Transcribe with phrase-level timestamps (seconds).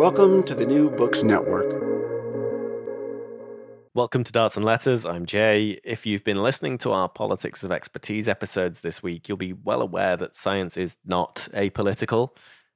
[0.00, 1.66] Welcome to the New Books Network.
[3.92, 5.04] Welcome to Darts and Letters.
[5.04, 5.78] I'm Jay.
[5.84, 9.82] If you've been listening to our Politics of Expertise episodes this week, you'll be well
[9.82, 12.30] aware that science is not apolitical.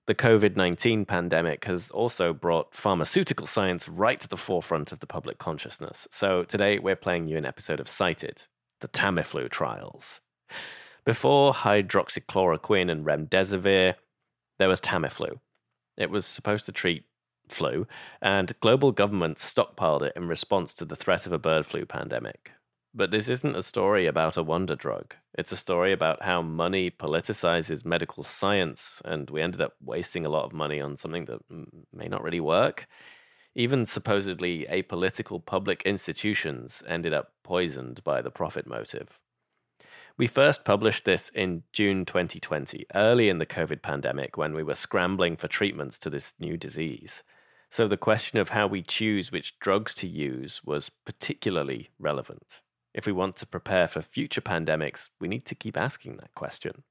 [0.07, 5.07] The COVID 19 pandemic has also brought pharmaceutical science right to the forefront of the
[5.07, 6.07] public consciousness.
[6.11, 8.43] So today we're playing you an episode of Cited,
[8.83, 10.21] the Tamiflu trials.
[11.07, 13.95] Before hydroxychloroquine and remdesivir,
[14.59, 15.41] there was Tamiflu.
[15.97, 17.07] It was supposed to treat
[17.49, 17.87] flu,
[18.21, 22.53] and global governments stockpiled it in response to the threat of a bird flu pandemic.
[22.97, 25.15] But this isn't a story about a wonder drug.
[25.37, 30.29] It's a story about how money politicizes medical science, and we ended up wasting a
[30.29, 31.41] lot of money on something that
[31.93, 32.87] may not really work.
[33.57, 39.19] Even supposedly apolitical public institutions ended up poisoned by the profit motive.
[40.17, 44.77] We first published this in June 2020, early in the COVID pandemic when we were
[44.77, 47.25] scrambling for treatments to this new disease.
[47.75, 52.61] So the question of how we choose which drugs to use was particularly relevant.
[52.95, 56.85] If we want to prepare for future pandemics, we need to keep asking that question.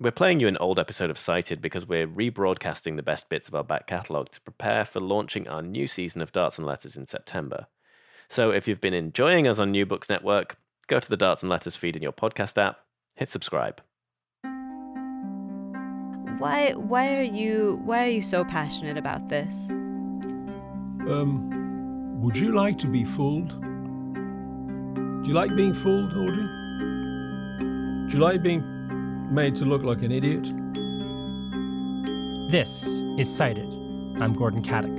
[0.00, 3.54] We're playing you an old episode of Cited because we're rebroadcasting the best bits of
[3.54, 7.06] our back catalogue to prepare for launching our new season of Darts and Letters in
[7.06, 7.68] September.
[8.28, 10.56] So if you've been enjoying us on New Books Network,
[10.88, 12.80] go to the Darts and Letters feed in your podcast app,
[13.14, 13.80] hit subscribe.
[16.38, 19.70] Why why are you why are you so passionate about this?
[21.08, 23.60] Um would you like to be fooled?
[25.22, 26.46] Do you like being fooled, Audrey?
[28.08, 28.62] Do you like being
[29.34, 30.44] made to look like an idiot?
[32.50, 33.68] This is Cited.
[34.20, 34.94] I'm Gordon Katic.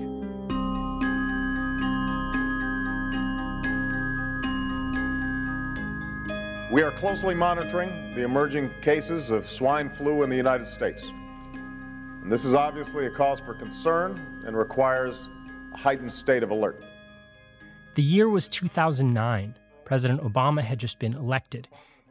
[6.72, 11.12] We are closely monitoring the emerging cases of swine flu in the United States.
[11.54, 15.35] And this is obviously a cause for concern and requires a
[15.74, 16.84] heightened state of alert.
[17.96, 19.58] The year was 2009.
[19.86, 21.68] President Obama had just been elected,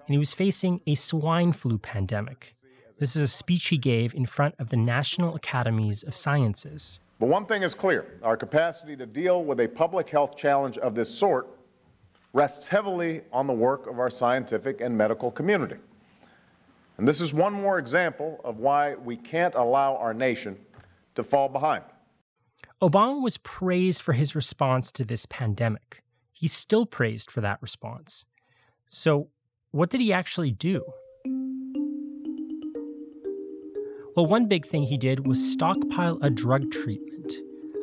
[0.06, 2.54] and he was facing a swine flu pandemic.
[2.98, 7.00] This is a speech he gave in front of the National Academies of Sciences.
[7.18, 10.94] But one thing is clear our capacity to deal with a public health challenge of
[10.94, 11.48] this sort
[12.32, 15.76] rests heavily on the work of our scientific and medical community.
[16.98, 20.56] And this is one more example of why we can't allow our nation
[21.14, 21.84] to fall behind.
[22.84, 26.02] Obama was praised for his response to this pandemic.
[26.32, 28.26] He's still praised for that response.
[28.86, 29.30] So,
[29.70, 30.84] what did he actually do?
[34.14, 37.32] Well, one big thing he did was stockpile a drug treatment,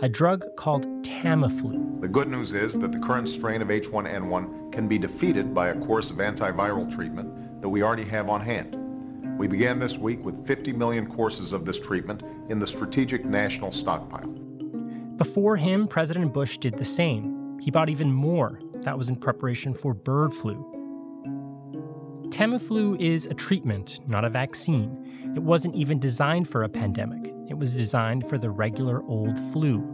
[0.04, 2.00] a drug called Tamiflu.
[2.00, 5.80] The good news is that the current strain of H1N1 can be defeated by a
[5.80, 8.78] course of antiviral treatment that we already have on hand.
[9.40, 13.72] We began this week with 50 million courses of this treatment in the Strategic National
[13.72, 14.51] Stockpile.
[15.22, 17.60] Before him, President Bush did the same.
[17.62, 18.60] He bought even more.
[18.78, 20.56] That was in preparation for bird flu.
[22.30, 25.32] Tamiflu is a treatment, not a vaccine.
[25.36, 27.32] It wasn't even designed for a pandemic.
[27.48, 29.86] It was designed for the regular old flu.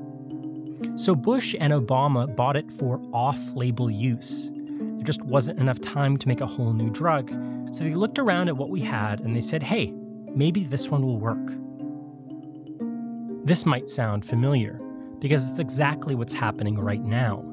[0.96, 4.50] So Bush and Obama bought it for off label use.
[4.54, 7.32] There just wasn't enough time to make a whole new drug,
[7.74, 9.92] so they looked around at what we had and they said, hey,
[10.34, 11.52] maybe this one will work.
[13.46, 14.80] This might sound familiar,
[15.20, 17.44] because it's exactly what's happening right now.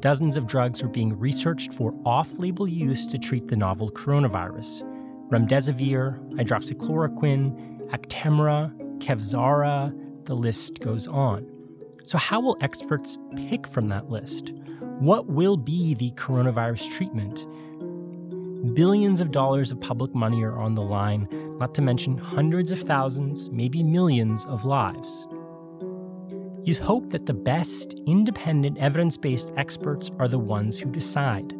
[0.00, 4.84] Dozens of drugs are being researched for off label use to treat the novel coronavirus
[5.28, 11.46] remdesivir, hydroxychloroquine, Actemra, Kevzara, the list goes on.
[12.04, 14.52] So, how will experts pick from that list?
[14.98, 17.46] What will be the coronavirus treatment?
[18.74, 21.28] Billions of dollars of public money are on the line,
[21.58, 25.26] not to mention hundreds of thousands, maybe millions of lives.
[26.68, 31.54] You'd hope that the best, independent, evidence based experts are the ones who decide.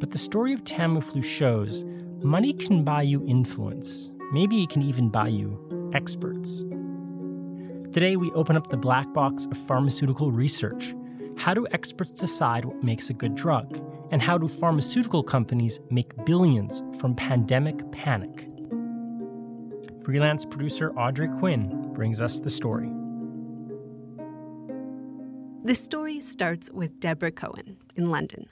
[0.00, 1.84] But the story of Tamiflu shows
[2.24, 4.12] money can buy you influence.
[4.32, 6.64] Maybe it can even buy you experts.
[7.92, 10.92] Today, we open up the black box of pharmaceutical research.
[11.36, 13.80] How do experts decide what makes a good drug?
[14.10, 18.48] And how do pharmaceutical companies make billions from pandemic panic?
[20.02, 22.97] Freelance producer Audrey Quinn brings us the story.
[25.64, 28.46] This story starts with Deborah Cohen in London.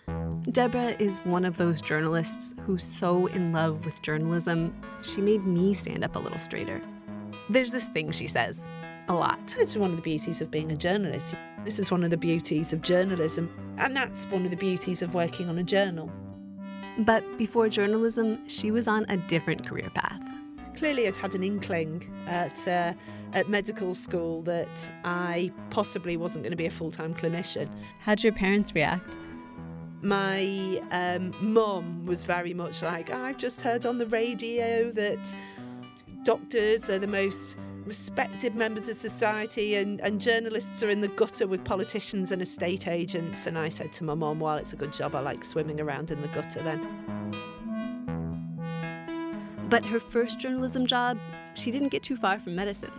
[0.51, 5.73] Deborah is one of those journalists who's so in love with journalism, she made me
[5.73, 6.83] stand up a little straighter.
[7.49, 8.69] There's this thing she says
[9.07, 9.55] a lot.
[9.57, 11.37] It's one of the beauties of being a journalist.
[11.65, 15.15] This is one of the beauties of journalism, and that's one of the beauties of
[15.15, 16.11] working on a journal.
[16.99, 20.21] But before journalism, she was on a different career path.
[20.75, 22.95] Clearly, I'd had an inkling at, uh,
[23.33, 27.69] at medical school that I possibly wasn't going to be a full time clinician.
[28.01, 29.17] How'd your parents react?
[30.03, 35.35] My um, mum was very much like, I've just heard on the radio that
[36.23, 37.57] doctors are the most
[37.87, 42.89] respected members of society and, and journalists are in the gutter with politicians and estate
[42.89, 43.47] agents.
[43.47, 46.11] And I said to my mum, well, it's a good job I like swimming around
[46.11, 46.83] in the gutter then.
[49.69, 51.19] But her first journalism job,
[51.55, 52.93] she didn't get too far from medicine.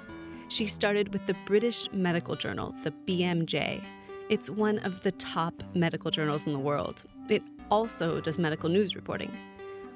[0.49, 3.83] She started with the British Medical Journal, the BMJ.
[4.29, 7.03] It's one of the top medical journals in the world.
[7.29, 9.37] It also does medical news reporting.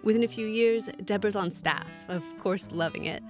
[0.03, 3.24] Within a few years, Deborah's on staff, of course, loving it.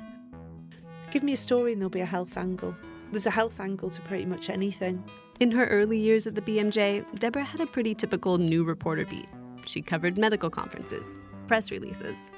[1.12, 2.76] Give me a story and there'll be a health angle.
[3.12, 5.04] There's a health angle to pretty much anything.
[5.40, 9.30] In her early years at the BMJ, Deborah had a pretty typical new reporter beat.
[9.66, 12.32] She covered medical conferences, press releases.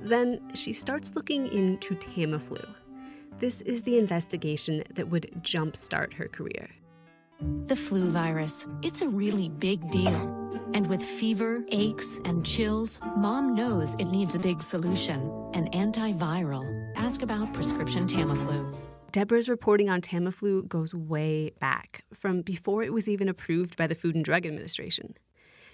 [0.00, 2.66] Then she starts looking into Tamiflu.
[3.40, 6.68] This is the investigation that would jumpstart her career.
[7.68, 10.60] The flu virus, it's a really big deal.
[10.74, 15.22] And with fever, aches, and chills, mom knows it needs a big solution
[15.54, 16.92] an antiviral.
[16.96, 18.78] Ask about prescription Tamiflu.
[19.10, 23.94] Deborah's reporting on Tamiflu goes way back, from before it was even approved by the
[23.94, 25.14] Food and Drug Administration.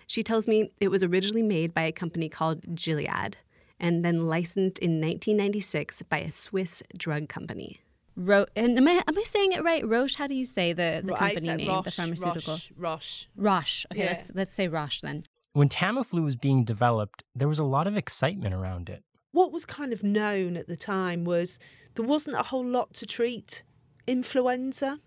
[0.06, 3.38] She tells me it was originally made by a company called Gilead
[3.78, 7.80] and then licensed in 1996 by a Swiss drug company.
[8.16, 9.86] Ro- and am I am I saying it right?
[9.86, 10.14] Roche.
[10.14, 11.68] How do you say the, the company name?
[11.68, 12.54] Roche, the pharmaceutical.
[12.54, 12.72] Roche.
[12.76, 13.26] Roche.
[13.36, 13.86] Roche.
[13.92, 14.06] Okay, Yeah.
[14.12, 15.24] let's let's say Roche then.
[15.52, 19.02] When Tamiflu was being developed, there was a lot of excitement around it.
[19.32, 21.58] What was kind of known at the time was
[21.94, 23.62] there wasn't a whole lot to treat
[24.06, 25.00] influenza.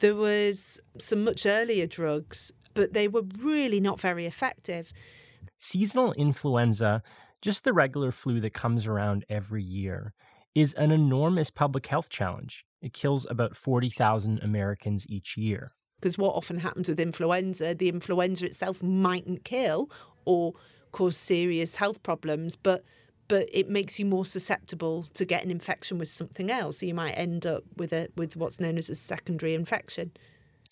[0.00, 4.92] There was some much earlier drugs, but they were really not very effective.
[5.58, 7.02] Seasonal influenza,
[7.42, 10.14] just the regular flu that comes around every year,
[10.54, 12.64] is an enormous public health challenge.
[12.80, 15.72] It kills about 40,000 Americans each year.
[16.00, 19.90] Because what often happens with influenza, the influenza itself mightn't kill
[20.24, 20.52] or
[20.92, 22.84] cause serious health problems, but
[23.28, 26.78] but it makes you more susceptible to get an infection with something else.
[26.78, 30.10] So you might end up with a with what's known as a secondary infection.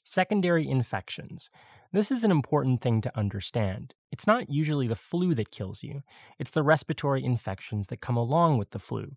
[0.05, 1.49] Secondary infections.
[1.93, 3.95] This is an important thing to understand.
[4.13, 6.05] It's not usually the flu that kills you,
[6.39, 9.17] it's the respiratory infections that come along with the flu,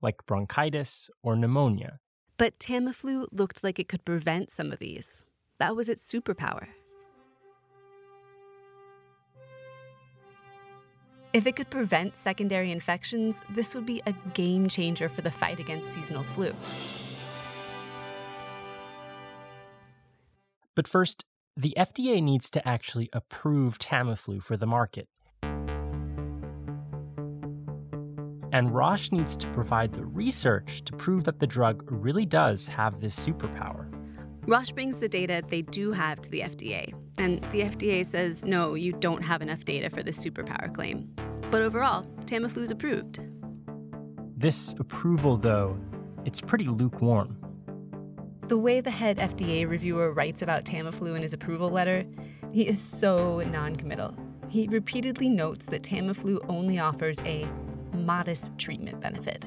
[0.00, 2.00] like bronchitis or pneumonia.
[2.38, 5.26] But Tamiflu looked like it could prevent some of these.
[5.58, 6.68] That was its superpower.
[11.34, 15.60] If it could prevent secondary infections, this would be a game changer for the fight
[15.60, 16.54] against seasonal flu.
[20.74, 21.26] But first,
[21.56, 25.08] the FDA needs to actually approve Tamiflu for the market.
[28.52, 33.00] And Roche needs to provide the research to prove that the drug really does have
[33.00, 33.90] this superpower.
[34.46, 38.74] Roche brings the data they do have to the FDA, and the FDA says, no,
[38.74, 41.08] you don't have enough data for this superpower claim.
[41.50, 43.20] But overall, Tamiflu is approved.
[44.36, 45.78] This approval, though,
[46.24, 47.38] it's pretty lukewarm.
[48.46, 52.04] The way the head FDA reviewer writes about Tamiflu in his approval letter,
[52.52, 54.14] he is so noncommittal.
[54.50, 57.48] He repeatedly notes that Tamiflu only offers a
[57.94, 59.46] modest treatment benefit.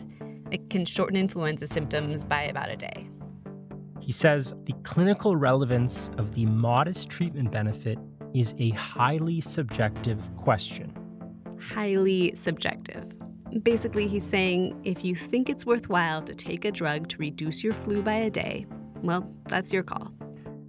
[0.49, 3.07] It can shorten influenza symptoms by about a day.
[3.99, 7.99] He says the clinical relevance of the modest treatment benefit
[8.33, 10.91] is a highly subjective question.
[11.59, 13.13] Highly subjective.
[13.61, 17.73] Basically, he's saying if you think it's worthwhile to take a drug to reduce your
[17.73, 18.65] flu by a day,
[19.01, 20.11] well, that's your call.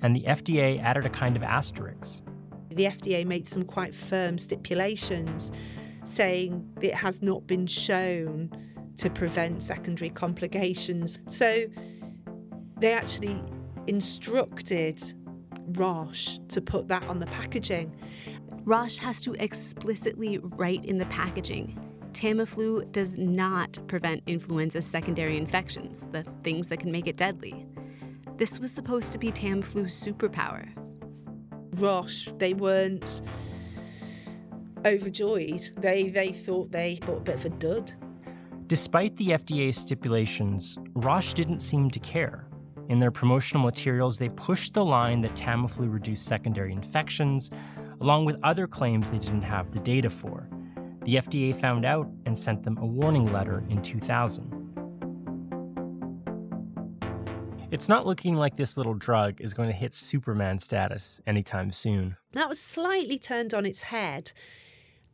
[0.02, 2.22] And the FDA added a kind of asterisk.
[2.70, 5.50] The FDA made some quite firm stipulations
[6.04, 8.50] saying it has not been shown
[8.96, 11.18] to prevent secondary complications.
[11.26, 11.66] So
[12.78, 13.42] they actually
[13.86, 15.02] instructed
[15.72, 17.94] Roche to put that on the packaging.
[18.64, 21.76] Roche has to explicitly write in the packaging
[22.12, 27.66] Tamiflu does not prevent influenza secondary infections, the things that can make it deadly.
[28.38, 30.68] This was supposed to be Tamiflu's superpower.
[31.74, 33.20] Roche, they weren't
[34.86, 35.68] overjoyed.
[35.76, 37.92] They they thought they bought a bit of a dud.
[38.68, 42.46] Despite the FDA's stipulations, Roche didn't seem to care.
[42.88, 47.50] In their promotional materials, they pushed the line that Tamiflu reduced secondary infections,
[48.00, 50.48] along with other claims they didn't have the data for.
[51.02, 54.47] The FDA found out and sent them a warning letter in 2000.
[57.70, 62.16] It's not looking like this little drug is going to hit Superman status anytime soon.
[62.32, 64.32] That was slightly turned on its head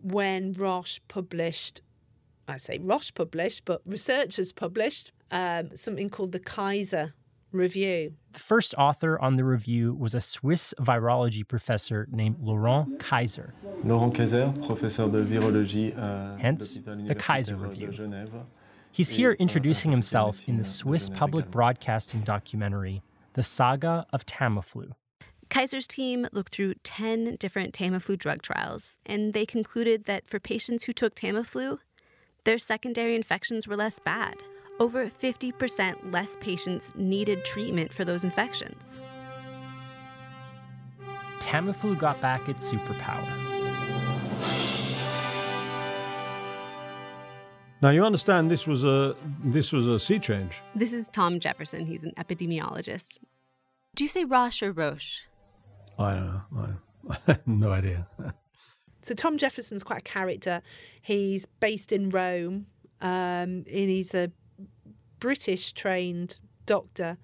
[0.01, 1.81] when Roche published,
[2.47, 7.15] I say Roche published, but researchers published um, something called the Kaiser
[7.51, 8.15] Review.
[8.33, 13.55] The first author on the review was a Swiss virology professor named Laurent Kaiser.
[13.85, 15.97] Laurent Kaiser, professeur de virologie.
[15.97, 17.91] Uh, Hence, the Kaiser Review.
[18.95, 24.93] He's here introducing himself in the Swiss public broadcasting documentary, The Saga of Tamiflu.
[25.51, 30.85] Kaiser's team looked through 10 different Tamiflu drug trials, and they concluded that for patients
[30.85, 31.79] who took Tamiflu,
[32.45, 34.37] their secondary infections were less bad.
[34.79, 39.01] Over 50% less patients needed treatment for those infections.
[41.41, 43.54] Tamiflu got back its superpower.
[47.83, 49.15] Now you understand this was a
[49.45, 50.63] this was a sea change.
[50.75, 51.87] This is Tom Jefferson.
[51.87, 53.19] He's an epidemiologist.
[53.95, 55.21] Do you say Roche or Roche?
[55.99, 56.77] I don't know.
[57.11, 58.09] I have no idea.
[59.03, 60.63] So Tom Jefferson's quite a character.
[61.03, 62.67] He's based in Rome,
[63.03, 64.33] um, and he's a
[65.21, 67.19] British trained doctor.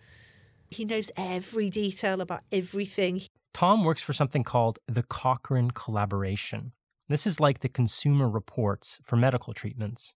[0.69, 3.23] He knows every detail about everything.
[3.53, 6.73] Tom works for something called the Cochrane Collaboration.
[7.09, 10.15] This is like the consumer reports for medical treatments.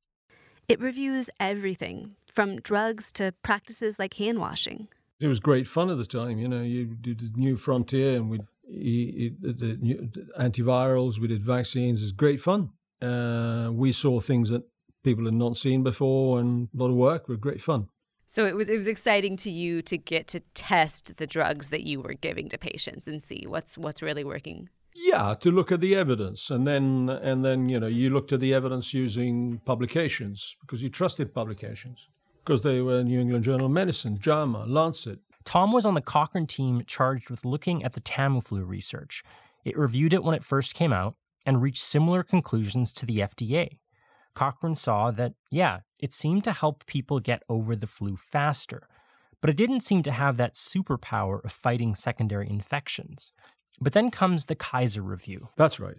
[0.69, 4.89] It reviews everything from drugs to practices like hand washing.
[5.21, 6.39] It was great fun at the time.
[6.39, 12.01] You know, you did the new frontier and we the new antivirals, we did vaccines.
[12.01, 12.71] It was great fun.
[13.01, 14.63] Uh, we saw things that
[15.03, 17.29] people had not seen before and a lot of work.
[17.29, 17.89] It great fun.
[18.27, 21.85] So it was it was exciting to you to get to test the drugs that
[21.85, 24.71] you were giving to patients and see what's what's really working.
[24.95, 28.41] Yeah, to look at the evidence, and then and then you know you looked at
[28.41, 32.09] the evidence using publications because you trusted publications
[32.45, 35.19] because they were New England Journal of Medicine, JAMA, Lancet.
[35.45, 39.23] Tom was on the Cochrane team charged with looking at the Tamiflu research.
[39.65, 43.79] It reviewed it when it first came out and reached similar conclusions to the FDA.
[44.35, 48.89] Cochrane saw that, yeah, it seemed to help people get over the flu faster,
[49.41, 53.33] but it didn't seem to have that superpower of fighting secondary infections.
[53.81, 55.49] But then comes the Kaiser review.
[55.57, 55.97] That's right.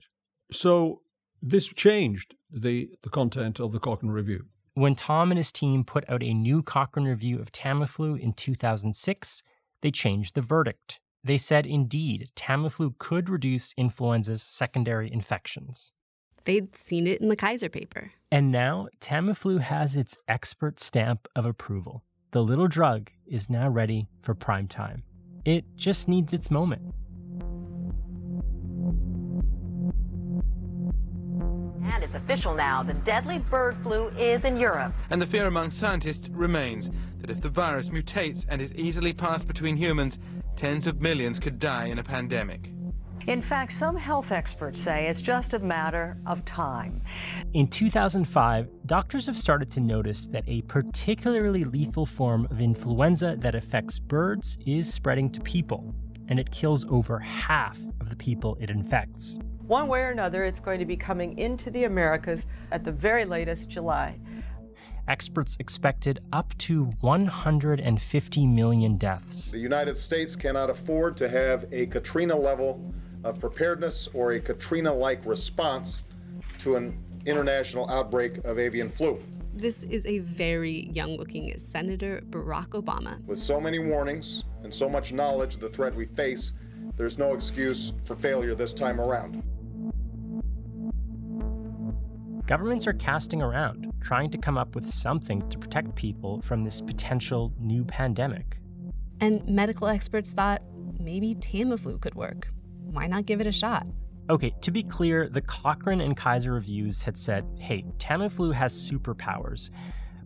[0.51, 1.01] So
[1.41, 4.46] this changed the, the content of the Cochrane review.
[4.74, 9.44] When Tom and his team put out a new Cochrane review of Tamiflu in 2006,
[9.82, 11.00] they changed the verdict.
[11.24, 15.91] They said indeed, Tamiflu could reduce influenza's secondary infections.
[16.44, 18.12] They'd seen it in the Kaiser paper.
[18.32, 22.03] And now Tamiflu has its expert stamp of approval.
[22.32, 25.03] The little drug is now ready for prime time.
[25.46, 26.94] It just needs its moment.
[31.94, 34.94] And it's official now the deadly bird flu is in Europe.
[35.10, 39.48] And the fear among scientists remains that if the virus mutates and is easily passed
[39.48, 40.18] between humans,
[40.56, 42.72] tens of millions could die in a pandemic.
[43.27, 47.01] In fact, some health experts say it's just a matter of time.
[47.54, 53.56] In 2005, doctors have started to notice that a particularly lethal form of influenza that
[53.56, 55.96] affects birds is spreading to people,
[56.27, 59.39] and it kills over half of the people it infects.
[59.67, 63.25] One way or another, it's going to be coming into the Americas at the very
[63.25, 64.19] latest July.
[65.07, 69.50] Experts expected up to 150 million deaths.
[69.50, 72.93] The United States cannot afford to have a Katrina level
[73.24, 76.03] of preparedness or a Katrina like response
[76.60, 79.19] to an international outbreak of avian flu.
[79.55, 83.25] This is a very young looking Senator Barack Obama.
[83.25, 86.53] With so many warnings and so much knowledge of the threat we face,
[86.98, 89.41] there's no excuse for failure this time around.
[92.47, 96.79] Governments are casting around, trying to come up with something to protect people from this
[96.79, 98.59] potential new pandemic.
[99.19, 100.61] And medical experts thought
[100.99, 102.49] maybe Tamiflu could work.
[102.83, 103.87] Why not give it a shot?
[104.29, 109.71] Okay, to be clear, the Cochrane and Kaiser reviews had said, hey, Tamiflu has superpowers.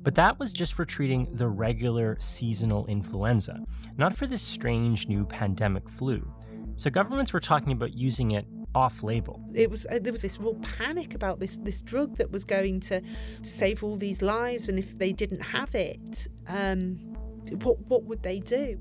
[0.01, 3.61] But that was just for treating the regular seasonal influenza,
[3.97, 6.29] not for this strange new pandemic flu.
[6.75, 8.45] So governments were talking about using it
[8.75, 9.41] off label.
[9.53, 12.79] It was uh, there was this real panic about this this drug that was going
[12.81, 16.99] to, to save all these lives, and if they didn't have it, um,
[17.61, 18.79] what what would they do?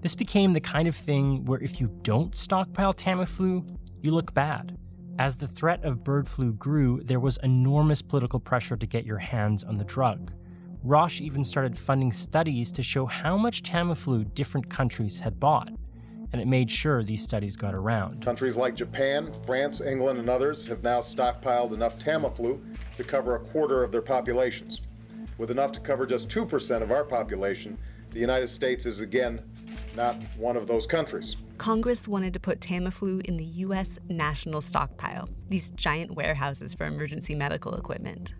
[0.00, 4.76] This became the kind of thing where if you don't stockpile Tamiflu, you look bad.
[5.18, 9.18] As the threat of bird flu grew, there was enormous political pressure to get your
[9.18, 10.32] hands on the drug.
[10.82, 15.70] Roche even started funding studies to show how much Tamiflu different countries had bought,
[16.32, 18.24] and it made sure these studies got around.
[18.24, 22.60] Countries like Japan, France, England, and others have now stockpiled enough Tamiflu
[22.96, 24.80] to cover a quarter of their populations.
[25.38, 27.78] With enough to cover just 2% of our population,
[28.10, 29.40] the United States is again
[29.96, 31.36] not one of those countries.
[31.58, 33.98] Congress wanted to put Tamiflu in the U.S.
[34.08, 38.34] national stockpile, these giant warehouses for emergency medical equipment.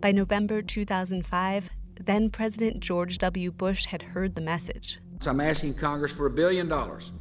[0.00, 3.52] By November 2005, then President George W.
[3.52, 4.98] Bush had heard the message.
[5.22, 7.12] So I'm asking Congress for a billion dollars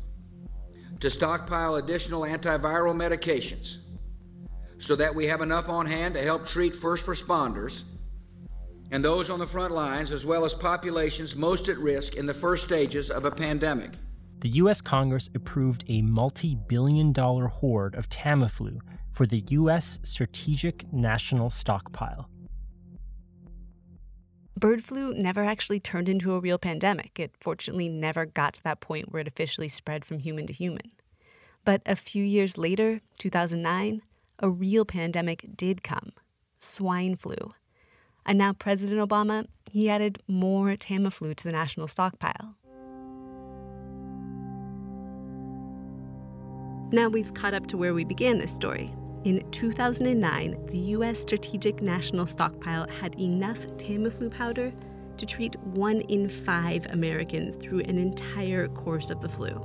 [1.01, 3.77] to stockpile additional antiviral medications
[4.79, 7.83] so that we have enough on hand to help treat first responders
[8.89, 12.33] and those on the front lines, as well as populations most at risk in the
[12.33, 13.91] first stages of a pandemic.
[14.39, 14.81] The U.S.
[14.81, 18.79] Congress approved a multi billion dollar hoard of Tamiflu
[19.11, 19.99] for the U.S.
[20.01, 22.30] Strategic National Stockpile.
[24.61, 27.19] Bird flu never actually turned into a real pandemic.
[27.19, 30.91] It fortunately never got to that point where it officially spread from human to human.
[31.65, 34.03] But a few years later, 2009,
[34.37, 36.11] a real pandemic did come
[36.59, 37.55] swine flu.
[38.23, 42.55] And now President Obama, he added more Tamiflu to the national stockpile.
[46.93, 48.93] Now we've caught up to where we began this story.
[49.23, 51.19] In 2009, the U.S.
[51.19, 54.73] Strategic National Stockpile had enough Tamiflu powder
[55.17, 59.61] to treat one in five Americans through an entire course of the flu.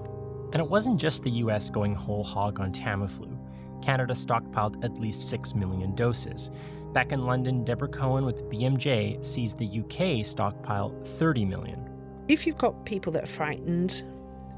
[0.53, 3.35] And it wasn't just the US going whole hog on Tamiflu.
[3.83, 6.51] Canada stockpiled at least 6 million doses.
[6.93, 11.89] Back in London, Deborah Cohen with BMJ sees the UK stockpile 30 million.
[12.29, 14.03] If you've got people that are frightened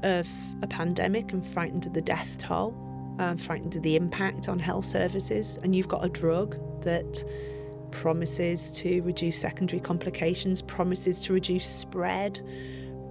[0.03, 0.27] of
[0.61, 2.73] a pandemic and frightened of the death toll,
[3.19, 7.23] um, frightened of the impact on health services, and you've got a drug that
[7.91, 12.39] promises to reduce secondary complications, promises to reduce spread,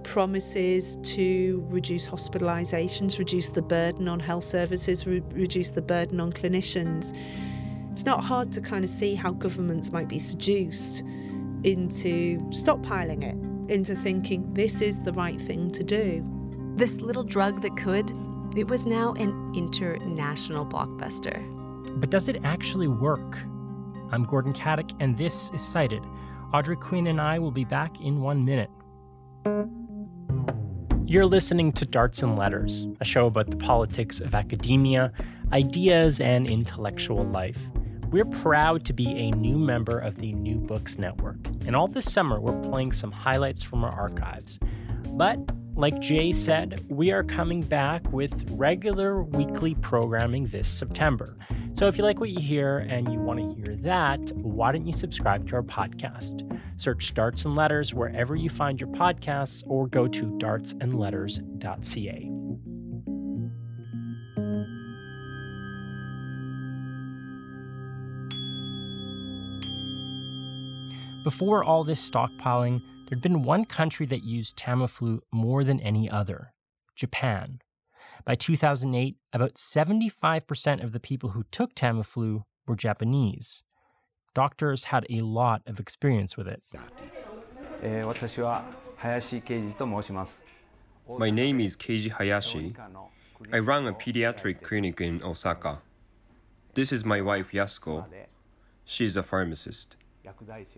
[0.03, 6.33] promises to reduce hospitalizations, reduce the burden on health services, re- reduce the burden on
[6.33, 7.15] clinicians.
[7.91, 11.01] It's not hard to kind of see how governments might be seduced
[11.63, 16.25] into stockpiling it, into thinking this is the right thing to do.
[16.75, 18.11] This little drug that could,
[18.55, 21.39] it was now an international blockbuster.
[21.99, 23.37] But does it actually work?
[24.11, 26.03] I'm Gordon Katic, and this is Cited.
[26.53, 28.71] Audrey Quinn and I will be back in one minute.
[31.05, 35.11] You're listening to Darts and Letters, a show about the politics of academia,
[35.51, 37.57] ideas, and intellectual life.
[38.09, 42.11] We're proud to be a new member of the New Books Network, and all this
[42.11, 44.59] summer we're playing some highlights from our archives.
[45.11, 45.39] But
[45.79, 51.37] like Jay said, we are coming back with regular weekly programming this September.
[51.73, 54.85] So if you like what you hear and you want to hear that, why don't
[54.85, 56.45] you subscribe to our podcast?
[56.75, 62.29] Search Darts and Letters wherever you find your podcasts or go to dartsandletters.ca.
[71.23, 76.53] Before all this stockpiling, there'd been one country that used Tamiflu more than any other
[76.95, 77.59] Japan.
[78.25, 83.63] By 2008, about 75% of the people who took Tamiflu were Japanese.
[84.35, 86.61] Doctors had a lot of experience with it.
[87.81, 88.03] Eh,
[91.17, 92.75] my name is Keiji Hayashi.
[93.51, 95.79] I run a pediatric clinic in Osaka.
[96.75, 98.05] This is my wife Yasuko.
[98.85, 99.95] She's a pharmacist.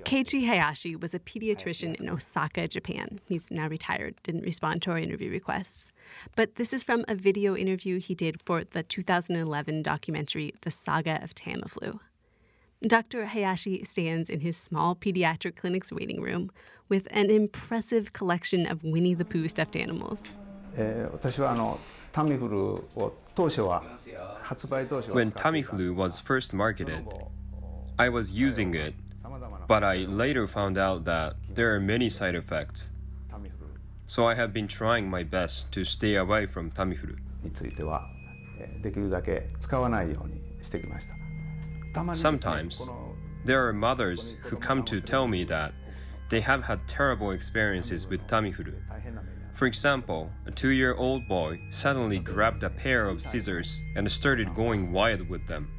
[0.03, 3.19] Keiji Hayashi was a pediatrician in Osaka, Japan.
[3.27, 5.91] He's now retired, didn't respond to our interview requests.
[6.35, 11.21] But this is from a video interview he did for the 2011 documentary, The Saga
[11.23, 11.99] of Tamiflu.
[12.85, 13.25] Dr.
[13.25, 16.51] Hayashi stands in his small pediatric clinic's waiting room
[16.89, 20.35] with an impressive collection of Winnie the Pooh stuffed animals.
[20.75, 21.05] Eh,
[25.13, 27.07] when Tamiflu was first marketed,
[27.99, 28.95] I was using it
[29.67, 32.91] but I later found out that there are many side effects.
[34.05, 37.17] So I have been trying my best to stay away from Tamiflu.
[42.13, 42.89] Sometimes
[43.45, 45.73] there are mothers who come to tell me that
[46.29, 48.73] they have had terrible experiences with Tamiflu.
[49.53, 54.53] For example, a two year old boy suddenly grabbed a pair of scissors and started
[54.55, 55.69] going wild with them.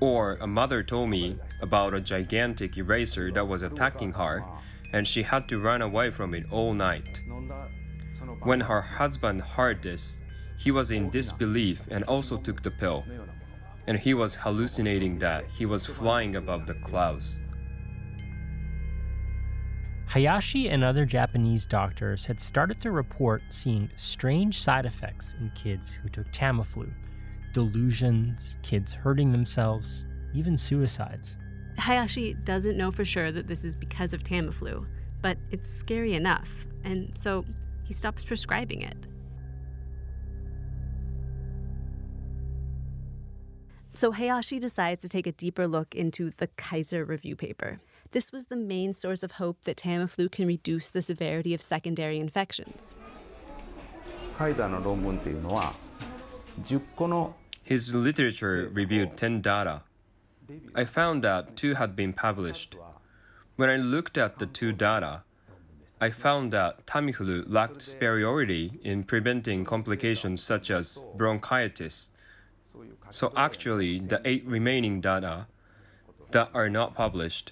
[0.00, 4.44] Or a mother told me about a gigantic eraser that was attacking her,
[4.92, 7.22] and she had to run away from it all night.
[8.42, 10.20] When her husband heard this,
[10.58, 13.04] he was in disbelief and also took the pill,
[13.86, 17.38] and he was hallucinating that he was flying above the clouds.
[20.06, 25.92] Hayashi and other Japanese doctors had started to report seeing strange side effects in kids
[25.92, 26.90] who took Tamiflu
[27.56, 31.38] delusions, kids hurting themselves, even suicides.
[31.78, 34.86] Hayashi doesn't know for sure that this is because of Tamiflu,
[35.22, 37.46] but it's scary enough, and so
[37.82, 39.06] he stops prescribing it.
[43.94, 47.80] So Hayashi decides to take a deeper look into the Kaiser review paper.
[48.10, 52.20] This was the main source of hope that Tamiflu can reduce the severity of secondary
[52.20, 52.98] infections.
[57.66, 59.82] His literature reviewed 10 data.
[60.76, 62.76] I found that two had been published.
[63.56, 65.24] When I looked at the two data,
[66.00, 72.10] I found that Tamiflu lacked superiority in preventing complications such as bronchitis.
[73.10, 75.48] So actually, the eight remaining data
[76.30, 77.50] that are not published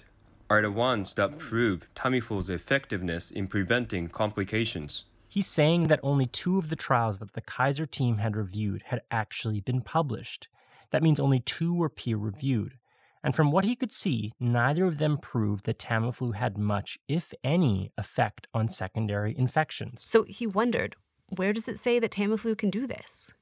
[0.49, 5.03] are the ones that prove Tamiflu's effectiveness in preventing complications.
[5.35, 9.01] He's saying that only two of the trials that the Kaiser team had reviewed had
[9.11, 10.47] actually been published.
[10.91, 12.77] That means only two were peer reviewed.
[13.21, 17.33] And from what he could see, neither of them proved that Tamiflu had much, if
[17.43, 20.05] any, effect on secondary infections.
[20.07, 20.95] So he wondered
[21.27, 23.33] where does it say that Tamiflu can do this?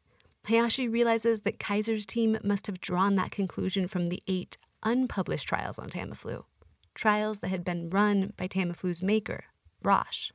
[0.48, 5.78] Hayashi realizes that Kaiser's team must have drawn that conclusion from the eight unpublished trials
[5.78, 6.46] on Tamiflu,
[6.96, 9.44] trials that had been run by Tamiflu's maker,
[9.84, 10.32] Roche.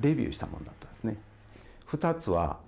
[0.00, 1.16] レビューしたものだったんですね。
[1.88, 2.58] 2つは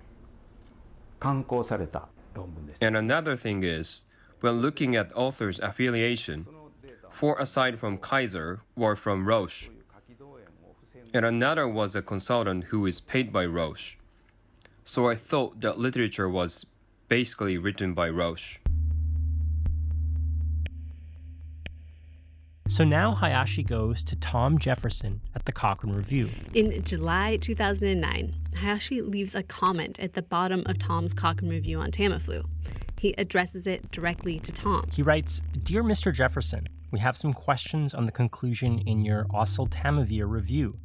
[1.19, 2.85] 刊行された論文です。
[2.85, 4.05] And another thing is,
[4.41, 6.45] when looking at authors' affiliation,
[7.09, 9.69] four aside from Kaiser were from Roche,
[11.13, 13.97] and another was a consultant who is paid by Roche.
[14.83, 16.65] So I thought that literature was
[17.07, 18.58] basically written by Roche.
[22.70, 26.30] So now Hayashi goes to Tom Jefferson at the Cochrane Review.
[26.54, 31.90] In July 2009, Hayashi leaves a comment at the bottom of Tom's Cochrane Review on
[31.90, 32.44] Tamiflu.
[32.96, 34.84] He addresses it directly to Tom.
[34.92, 36.14] He writes Dear Mr.
[36.14, 40.78] Jefferson, we have some questions on the conclusion in your oseltamivir review.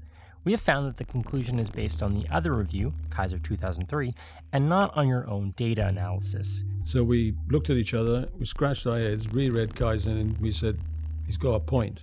[0.43, 4.11] We have found that the conclusion is based on the other review, Kaiser 2003,
[4.53, 6.63] and not on your own data analysis.
[6.83, 10.79] So we looked at each other, we scratched our heads, reread Kaiser, and we said,
[11.25, 12.01] He's got a point.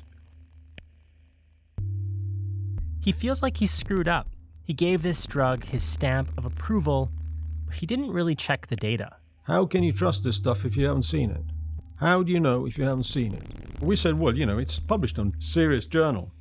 [3.00, 4.28] He feels like he's screwed up.
[4.62, 7.11] He gave this drug his stamp of approval,
[7.66, 9.16] but he didn't really check the data.
[9.44, 11.42] How can you trust this stuff if you haven't seen it?
[11.96, 13.82] How do you know if you haven't seen it?
[13.82, 16.32] We said, well, you know, it's published on serious journal.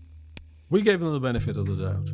[0.69, 2.09] We gave them the benefit of the doubt.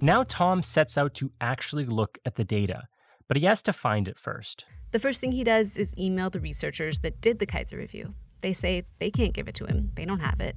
[0.00, 2.88] Now Tom sets out to actually look at the data,
[3.28, 4.64] but he has to find it first.
[4.92, 8.14] The first thing he does is email the researchers that did the Kaiser review.
[8.40, 10.56] They say they can't give it to him, they don't have it.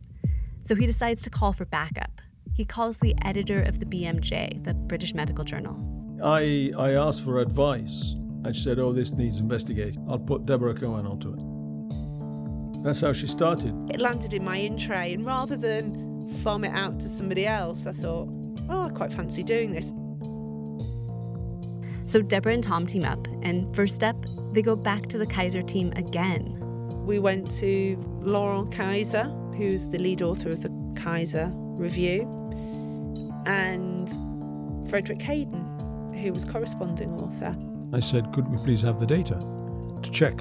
[0.63, 2.21] So he decides to call for backup.
[2.55, 5.77] He calls the editor of the BMJ, the British Medical Journal.
[6.23, 8.15] I, I asked for advice.
[8.45, 10.05] I said, Oh, this needs investigating.
[10.09, 12.83] I'll put Deborah Cohen onto it.
[12.83, 13.73] That's how she started.
[13.91, 17.85] It landed in my in tray, and rather than farm it out to somebody else,
[17.85, 18.29] I thought,
[18.69, 19.93] Oh, I quite fancy doing this.
[22.05, 24.17] So Deborah and Tom team up, and first step,
[24.51, 26.59] they go back to the Kaiser team again.
[27.05, 29.23] We went to Laurent Kaiser,
[29.57, 32.21] who's the lead author of the Kaiser Review,
[33.45, 34.09] and
[34.89, 35.63] Frederick Hayden,
[36.13, 37.55] who was corresponding author.
[37.93, 39.35] I said, could we please have the data
[40.01, 40.39] to check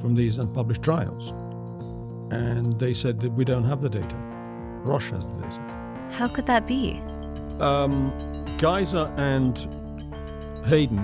[0.00, 1.30] from these unpublished trials?
[2.32, 4.16] And they said that we don't have the data.
[4.82, 5.60] Roche has the data.
[6.10, 7.00] How could that be?
[7.60, 8.12] Um,
[8.58, 9.68] Kaiser and
[10.66, 10.98] Hayden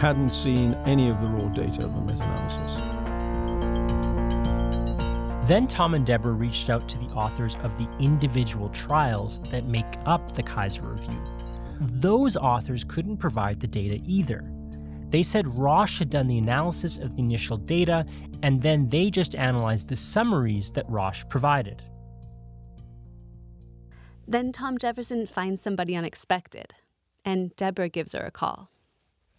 [0.00, 2.82] hadn't seen any of the raw data of the meta analysis.
[5.48, 9.86] Then Tom and Deborah reached out to the authors of the individual trials that make
[10.04, 11.22] up the Kaiser Review.
[11.80, 14.50] Those authors couldn't provide the data either.
[15.10, 18.04] They said Roche had done the analysis of the initial data,
[18.42, 21.80] and then they just analyzed the summaries that Roche provided.
[24.26, 26.74] Then Tom Jefferson finds somebody unexpected
[27.26, 28.70] and Deborah gives her a call.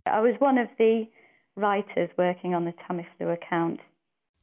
[0.05, 1.07] I was one of the
[1.55, 3.79] writers working on the Tamiflu account.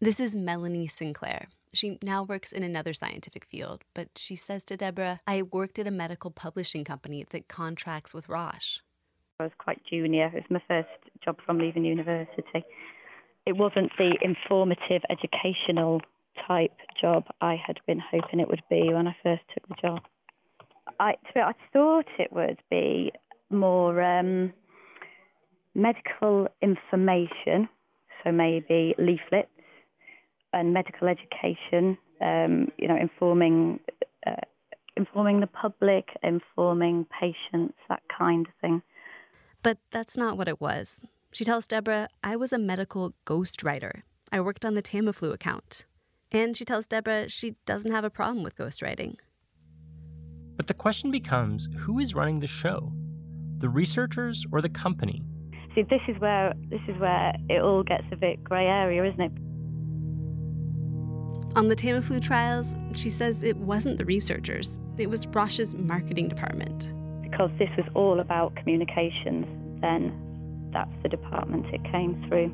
[0.00, 1.46] This is Melanie Sinclair.
[1.72, 5.86] She now works in another scientific field, but she says to Deborah, I worked at
[5.86, 8.80] a medical publishing company that contracts with Roche.
[9.40, 10.26] I was quite junior.
[10.28, 10.88] It was my first
[11.24, 12.64] job from leaving university.
[13.46, 16.00] It wasn't the informative, educational
[16.46, 20.00] type job I had been hoping it would be when I first took the job.
[21.00, 23.12] I, I thought it would be
[23.50, 24.52] more um,
[25.74, 27.68] medical information,
[28.22, 29.48] so maybe leaflets
[30.52, 33.80] and medical education um, you know, informing
[34.26, 34.36] uh,
[34.96, 38.82] informing the public, informing patients, that kind of thing.
[39.62, 41.02] But that's not what it was.
[41.32, 44.02] She tells Deborah, I was a medical ghostwriter.
[44.30, 45.86] I worked on the Tamiflu account.
[46.30, 49.16] And she tells Deborah she doesn't have a problem with ghostwriting.
[50.56, 52.92] But the question becomes who is running the show?
[53.64, 55.22] The researchers or the company?
[55.74, 59.22] See, this is where this is where it all gets a bit grey area, isn't
[59.22, 59.32] it?
[61.56, 66.92] On the Tamiflu trials, she says it wasn't the researchers, it was Roche's marketing department.
[67.22, 69.46] Because this was all about communications,
[69.80, 70.12] then
[70.70, 72.48] that's the department it came through.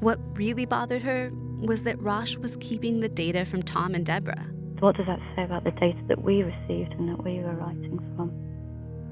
[0.00, 4.44] What really bothered her was that Roche was keeping the data from Tom and Deborah.
[4.80, 8.00] What does that say about the data that we received and that we were writing
[8.16, 8.51] from?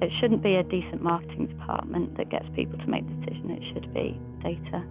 [0.03, 3.63] It shouldn't be a decent marketing department that gets people to make the decision, it
[3.73, 4.85] should be data.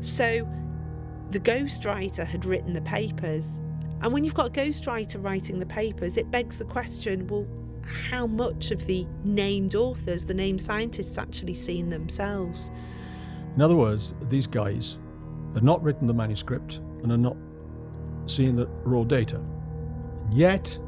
[0.00, 0.48] So
[1.30, 3.60] the ghostwriter had written the papers.
[4.00, 7.46] And when you've got a ghostwriter writing the papers, it begs the question well,
[8.10, 12.70] how much of the named authors, the named scientists, actually seen themselves?
[13.54, 14.98] In other words, these guys
[15.54, 17.36] had not written the manuscript and had not
[18.26, 19.36] seen the raw data.
[19.36, 20.78] And yet,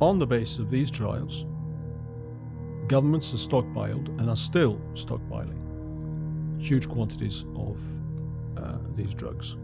[0.00, 1.44] on the basis of these trials,
[2.88, 5.68] governments have stockpiled and are still stockpiling
[6.58, 7.80] huge quantities of
[8.56, 9.56] uh, these drugs.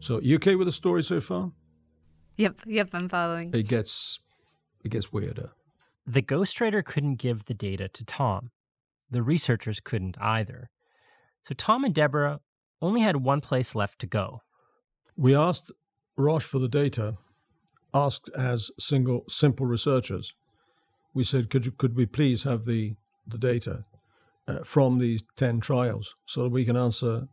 [0.00, 1.52] So, you okay with the story so far?
[2.36, 3.54] Yep, yep, I'm following.
[3.54, 4.20] It gets
[4.84, 5.52] it gets weirder.
[6.06, 8.50] The ghostwriter couldn't give the data to Tom.
[9.10, 10.68] The researchers couldn't either.
[11.40, 12.40] So Tom and Deborah
[12.82, 14.42] only had one place left to go.
[15.16, 15.72] We asked
[16.16, 17.16] Roche for the data,
[17.94, 20.34] asked as single simple researchers.
[21.14, 23.84] We said, could you, could we please have the the data
[24.46, 27.28] uh, from these ten trials so that we can answer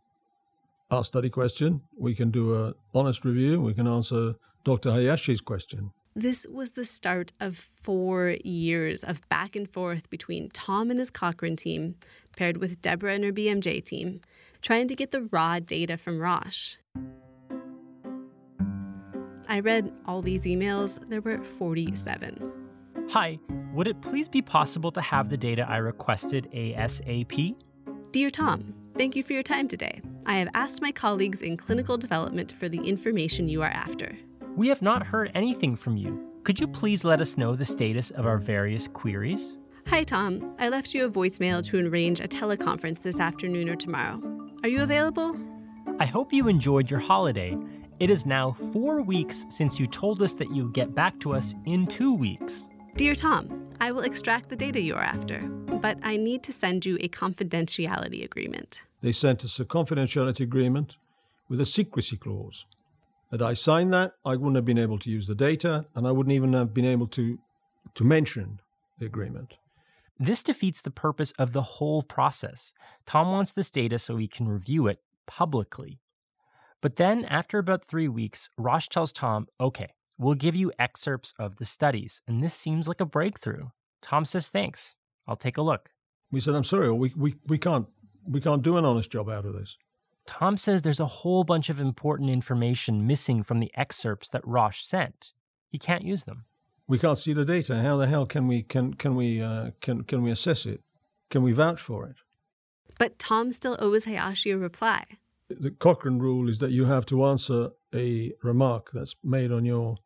[0.91, 4.91] our study question, we can do a honest review, we can answer Dr.
[4.91, 5.91] Hayashi's question.
[6.13, 11.09] This was the start of four years of back and forth between Tom and his
[11.09, 11.95] Cochrane team,
[12.35, 14.19] paired with Deborah and her BMJ team,
[14.61, 16.75] trying to get the raw data from Roche.
[19.51, 20.97] I read all these emails.
[21.09, 22.53] There were 47.
[23.09, 23.37] Hi,
[23.73, 27.61] would it please be possible to have the data I requested ASAP?
[28.13, 30.01] Dear Tom, thank you for your time today.
[30.25, 34.17] I have asked my colleagues in clinical development for the information you are after.
[34.55, 36.31] We have not heard anything from you.
[36.45, 39.57] Could you please let us know the status of our various queries?
[39.87, 40.55] Hi, Tom.
[40.59, 44.21] I left you a voicemail to arrange a teleconference this afternoon or tomorrow.
[44.63, 45.35] Are you available?
[45.99, 47.57] I hope you enjoyed your holiday.
[48.01, 51.53] It is now four weeks since you told us that you'd get back to us
[51.67, 52.67] in two weeks.
[52.95, 56.83] Dear Tom, I will extract the data you are after, but I need to send
[56.83, 58.81] you a confidentiality agreement.
[59.01, 60.97] They sent us a confidentiality agreement
[61.47, 62.65] with a secrecy clause.
[63.29, 66.11] Had I signed that, I wouldn't have been able to use the data, and I
[66.11, 67.37] wouldn't even have been able to,
[67.93, 68.61] to mention
[68.97, 69.57] the agreement.
[70.19, 72.73] This defeats the purpose of the whole process.
[73.05, 76.00] Tom wants this data so he can review it publicly.
[76.81, 81.57] But then, after about three weeks, Roche tells Tom, okay, we'll give you excerpts of
[81.57, 83.67] the studies, and this seems like a breakthrough.
[84.01, 84.95] Tom says, thanks.
[85.27, 85.89] I'll take a look.
[86.31, 87.87] We said, I'm sorry, we, we, we, can't,
[88.27, 89.77] we can't do an honest job out of this.
[90.25, 94.83] Tom says there's a whole bunch of important information missing from the excerpts that Roche
[94.83, 95.33] sent.
[95.69, 96.45] He can't use them.
[96.87, 97.81] We can't see the data.
[97.81, 100.81] How the hell can we can can we uh, can can we assess it?
[101.29, 102.17] Can we vouch for it?
[102.99, 105.03] But Tom still owes Hayashi a reply.
[105.59, 109.97] The Cochrane rule is that you have to answer a remark that's made on your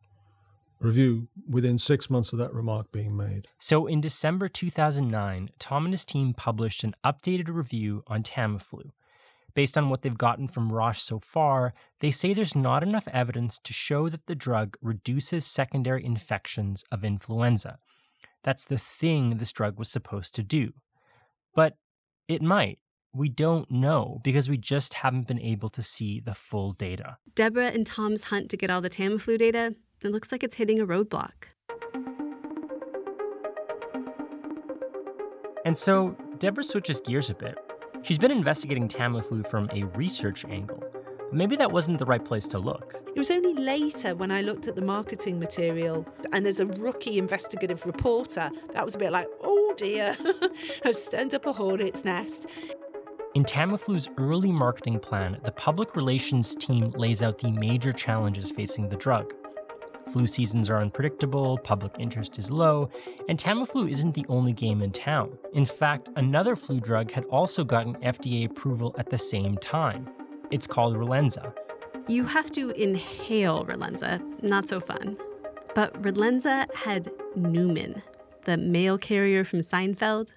[0.80, 3.48] review within six months of that remark being made.
[3.60, 8.92] So in December 2009, Tom and his team published an updated review on Tamiflu
[9.56, 13.58] Based on what they've gotten from Roche so far, they say there's not enough evidence
[13.60, 17.80] to show that the drug reduces secondary infections of influenza.
[18.44, 20.74] That's the thing this drug was supposed to do.
[21.56, 21.78] But
[22.28, 22.80] it might.
[23.16, 27.18] We don't know because we just haven't been able to see the full data.
[27.34, 29.74] Deborah and Tom's hunt to get all the Tamiflu data,
[30.04, 31.46] it looks like it's hitting a roadblock.
[35.64, 37.58] And so Deborah switches gears a bit
[38.06, 40.84] She's been investigating Tamiflu from a research angle.
[41.32, 42.94] Maybe that wasn't the right place to look.
[43.08, 47.18] It was only later when I looked at the marketing material and there's a rookie
[47.18, 50.16] investigative reporter that was a bit like, oh dear,
[50.86, 52.46] I've stirred up a hornet's nest.
[53.36, 58.88] In Tamiflu's early marketing plan, the public relations team lays out the major challenges facing
[58.88, 59.34] the drug.
[60.10, 62.90] Flu seasons are unpredictable, public interest is low,
[63.28, 65.38] and Tamiflu isn't the only game in town.
[65.52, 70.08] In fact, another flu drug had also gotten FDA approval at the same time.
[70.50, 71.54] It's called Relenza.
[72.08, 75.18] You have to inhale Relenza, not so fun.
[75.74, 78.02] But Relenza had Newman,
[78.46, 80.30] the mail carrier from Seinfeld.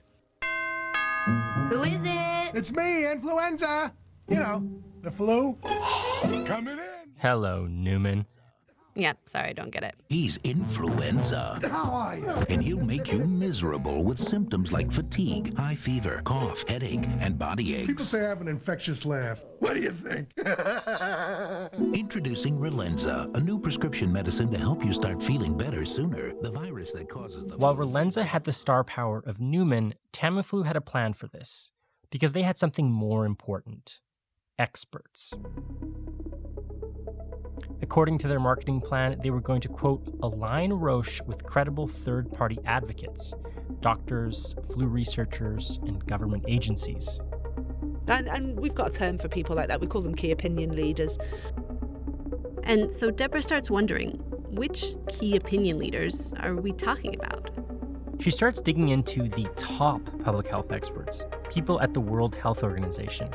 [1.68, 2.37] Who is it?
[2.54, 3.92] It's me, influenza.
[4.28, 4.70] You know,
[5.02, 5.56] the flu.
[6.44, 7.12] Coming in.
[7.16, 8.26] Hello, Newman.
[8.94, 9.94] Yeah, sorry, I don't get it.
[10.08, 11.60] He's influenza.
[11.70, 12.28] How are you?
[12.48, 17.76] And he'll make you miserable with symptoms like fatigue, high fever, cough, headache, and body
[17.76, 17.86] aches.
[17.86, 19.40] People say I have an infectious laugh.
[19.60, 20.32] What do you think?
[21.96, 26.32] Introducing Relenza, a new prescription medicine to help you start feeling better sooner.
[26.42, 30.74] The virus that causes the While Relenza had the star power of Newman, Tamiflu had
[30.74, 31.70] a plan for this
[32.10, 34.00] because they had something more important
[34.58, 35.34] experts.
[37.80, 42.30] According to their marketing plan, they were going to, quote, align Roche with credible third
[42.32, 43.34] party advocates,
[43.80, 47.20] doctors, flu researchers, and government agencies.
[48.08, 49.80] And, and we've got a term for people like that.
[49.80, 51.18] We call them key opinion leaders.
[52.64, 57.50] And so Deborah starts wondering which key opinion leaders are we talking about?
[58.20, 63.30] She starts digging into the top public health experts, people at the World Health Organization.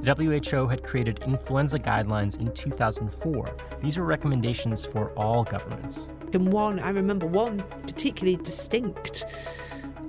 [0.00, 3.56] The WHO had created influenza guidelines in 2004.
[3.82, 6.08] These were recommendations for all governments.
[6.32, 9.26] And one, I remember one particularly distinct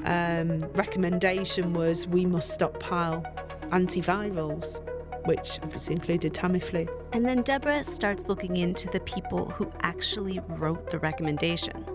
[0.06, 3.24] um, recommendation was we must stockpile
[3.72, 4.82] antivirals,
[5.26, 6.88] which obviously included Tamiflu.
[7.12, 11.86] And then Deborah starts looking into the people who actually wrote the recommendation.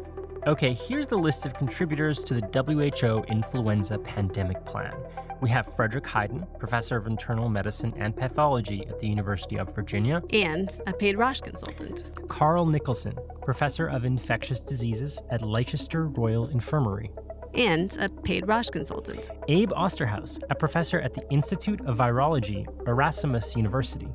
[0.49, 4.95] Okay, here's the list of contributors to the WHO influenza pandemic plan.
[5.43, 10.23] We have Frederick Hayden, professor of internal medicine and pathology at the University of Virginia,
[10.31, 12.13] and a paid Roche consultant.
[12.29, 17.11] Karl Nicholson, professor of infectious diseases at Leicester Royal Infirmary,
[17.53, 19.29] and a paid Roche consultant.
[19.49, 24.09] Abe Osterhaus, a professor at the Institute of Virology, Erasmus University,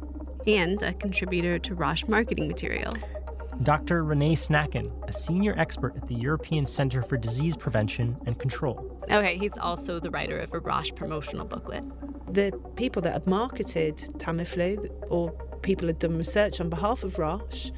[0.48, 2.92] and a contributor to Roche marketing material.
[3.64, 4.04] Dr.
[4.04, 9.00] Renee Snacken, a senior expert at the European Center for Disease Prevention and Control.
[9.12, 11.86] Okay, he's also the writer of a Roche promotional booklet.
[12.34, 17.72] The people that had marketed Tamiflu, or people had done research on behalf of Roche,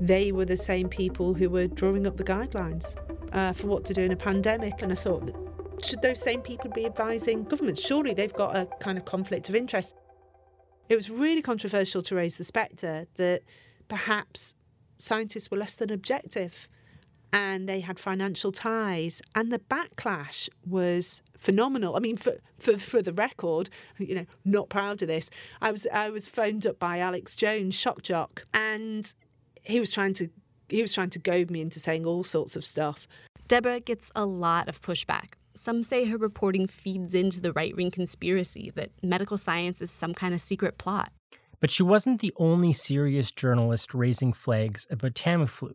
[0.00, 2.96] they were the same people who were drawing up the guidelines
[3.32, 4.80] uh, for what to do in a pandemic.
[4.82, 5.30] And I thought,
[5.84, 7.84] should those same people be advising governments?
[7.84, 9.94] Surely they've got a kind of conflict of interest.
[10.88, 13.42] It was really controversial to raise the spectre that
[13.88, 14.54] perhaps
[15.00, 16.68] scientists were less than objective
[17.32, 21.96] and they had financial ties and the backlash was phenomenal.
[21.96, 25.30] I mean for, for, for the record you know not proud of this
[25.62, 29.14] i was i was phoned up by alex jones shock jock and
[29.62, 30.28] he was trying to
[30.70, 33.06] he was trying to goad me into saying all sorts of stuff.
[33.48, 35.34] Deborah gets a lot of pushback.
[35.54, 40.14] Some say her reporting feeds into the right wing conspiracy that medical science is some
[40.14, 41.12] kind of secret plot
[41.60, 45.74] but she wasn't the only serious journalist raising flags about Tamiflu.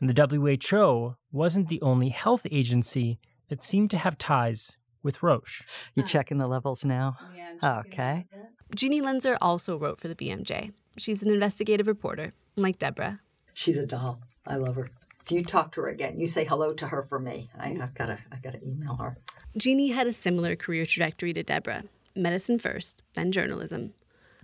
[0.00, 0.26] And the
[0.70, 3.18] WHO wasn't the only health agency
[3.48, 5.62] that seemed to have ties with Roche.
[5.94, 7.16] You're checking the levels now?
[7.34, 8.26] Yeah, okay.
[8.74, 10.72] Jeannie Lenzer also wrote for the BMJ.
[10.96, 13.20] She's an investigative reporter, like Deborah.
[13.52, 14.20] She's a doll.
[14.46, 14.86] I love her.
[15.24, 17.50] If you talk to her again, you say hello to her for me.
[17.58, 19.18] I, have gotta, I gotta email her.
[19.56, 21.84] Jeannie had a similar career trajectory to Deborah:
[22.16, 23.92] medicine first, then journalism.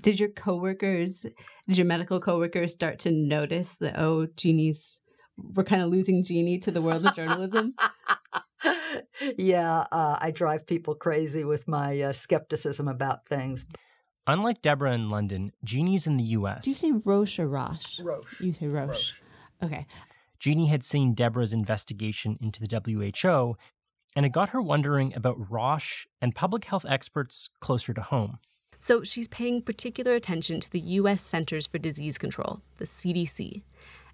[0.03, 1.27] Did your coworkers,
[1.67, 5.01] did your medical coworkers start to notice that oh, Jeannie's
[5.37, 7.75] we're kind of losing Jeannie to the world of journalism?
[9.37, 13.67] yeah, uh, I drive people crazy with my uh, skepticism about things.
[14.27, 16.65] Unlike Deborah in London, Jeannie's in the U.S.
[16.65, 18.01] Do you say Roche or Roche?
[18.01, 18.41] Roche.
[18.41, 18.89] You say Roche.
[18.89, 19.23] Roche.
[19.63, 19.87] Okay.
[20.39, 23.57] Jeannie had seen Deborah's investigation into the WHO,
[24.15, 28.39] and it got her wondering about Roche and public health experts closer to home.
[28.81, 31.23] So she's paying particular attention to the U.S.
[31.23, 33.63] Centers for Disease Control, the CDC.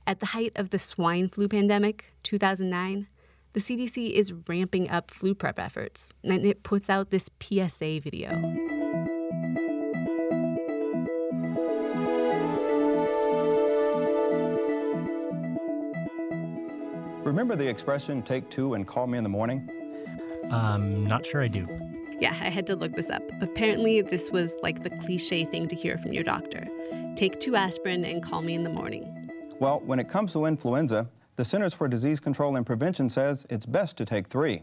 [0.07, 3.07] At the height of the swine flu pandemic, 2009,
[3.53, 8.31] the CDC is ramping up flu prep efforts, and it puts out this PSA video.
[17.25, 19.69] Remember the expression, take two and call me in the morning?
[20.51, 21.92] Um, not sure I do.
[22.23, 23.25] Yeah, I had to look this up.
[23.41, 26.69] Apparently, this was like the cliche thing to hear from your doctor
[27.17, 29.29] take two aspirin and call me in the morning.
[29.59, 33.67] Well, when it comes to influenza, the Centers for Disease Control and Prevention says it's
[33.67, 34.63] best to take three.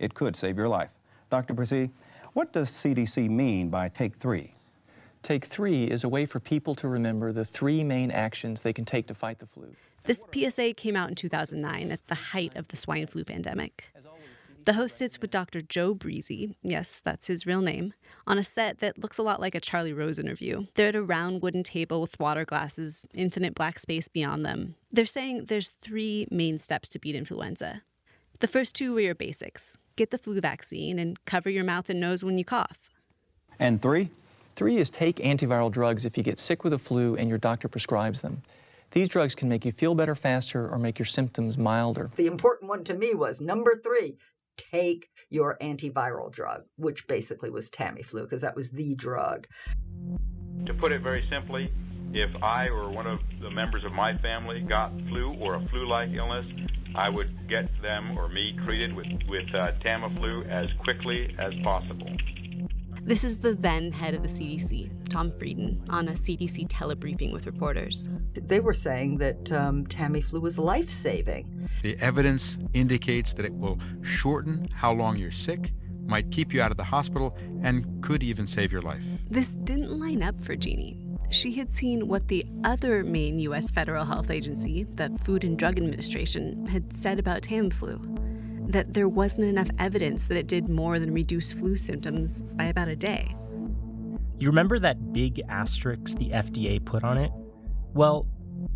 [0.00, 0.90] It could save your life.
[1.30, 1.54] Dr.
[1.54, 1.90] Bresee,
[2.32, 4.56] what does CDC mean by take three?
[5.22, 8.84] Take three is a way for people to remember the three main actions they can
[8.84, 9.74] take to fight the flu.
[10.04, 13.90] This PSA came out in 2009 at the height of the swine flu pandemic.
[14.64, 15.62] The host sits with Dr.
[15.62, 17.94] Joe Bresee, yes, that's his real name,
[18.26, 20.66] on a set that looks a lot like a Charlie Rose interview.
[20.74, 24.74] They're at a round wooden table with water glasses, infinite black space beyond them.
[24.92, 27.82] They're saying there's three main steps to beat influenza.
[28.40, 32.00] The first two are your basics get the flu vaccine and cover your mouth and
[32.00, 32.90] nose when you cough.
[33.58, 34.08] And three?
[34.56, 37.68] Three is take antiviral drugs if you get sick with a flu and your doctor
[37.68, 38.40] prescribes them.
[38.92, 42.10] These drugs can make you feel better faster or make your symptoms milder.
[42.16, 44.16] The important one to me was number three
[44.70, 49.46] take your antiviral drug, which basically was Tamiflu, because that was the drug.
[50.66, 51.72] To put it very simply,
[52.12, 55.88] if I or one of the members of my family got flu or a flu
[55.88, 56.46] like illness,
[56.96, 62.16] I would get them or me treated with, with uh, Tamiflu as quickly as possible.
[63.10, 67.44] This is the then head of the CDC, Tom Frieden, on a CDC telebriefing with
[67.44, 68.08] reporters.
[68.34, 71.68] They were saying that um, Tamiflu was life saving.
[71.82, 75.72] The evidence indicates that it will shorten how long you're sick,
[76.06, 79.02] might keep you out of the hospital, and could even save your life.
[79.28, 80.96] This didn't line up for Jeannie.
[81.30, 83.72] She had seen what the other main U.S.
[83.72, 88.09] federal health agency, the Food and Drug Administration, had said about Tamiflu
[88.72, 92.88] that there wasn't enough evidence that it did more than reduce flu symptoms by about
[92.88, 93.34] a day.
[94.36, 97.30] You remember that big asterisk the FDA put on it?
[97.92, 98.26] Well,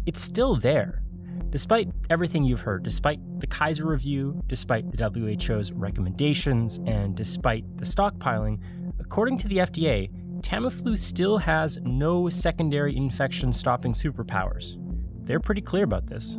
[0.07, 1.03] it's still there.
[1.51, 7.85] Despite everything you've heard, despite the Kaiser review, despite the WHO's recommendations, and despite the
[7.85, 8.61] stockpiling,
[8.99, 10.11] according to the FDA,
[10.43, 14.77] Tamiflu still has no secondary infection stopping superpowers.
[15.25, 16.37] They're pretty clear about this.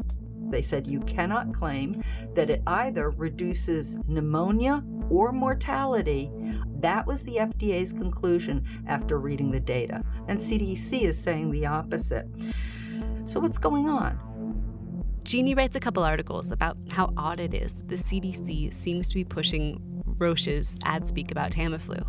[0.50, 6.32] They said you cannot claim that it either reduces pneumonia or mortality.
[6.80, 10.02] That was the FDA's conclusion after reading the data.
[10.28, 12.28] And CDC is saying the opposite.
[13.26, 14.20] So, what's going on?
[15.24, 19.16] Jeannie writes a couple articles about how odd it is that the CDC seems to
[19.16, 22.06] be pushing Roche's ad speak about Tamiflu.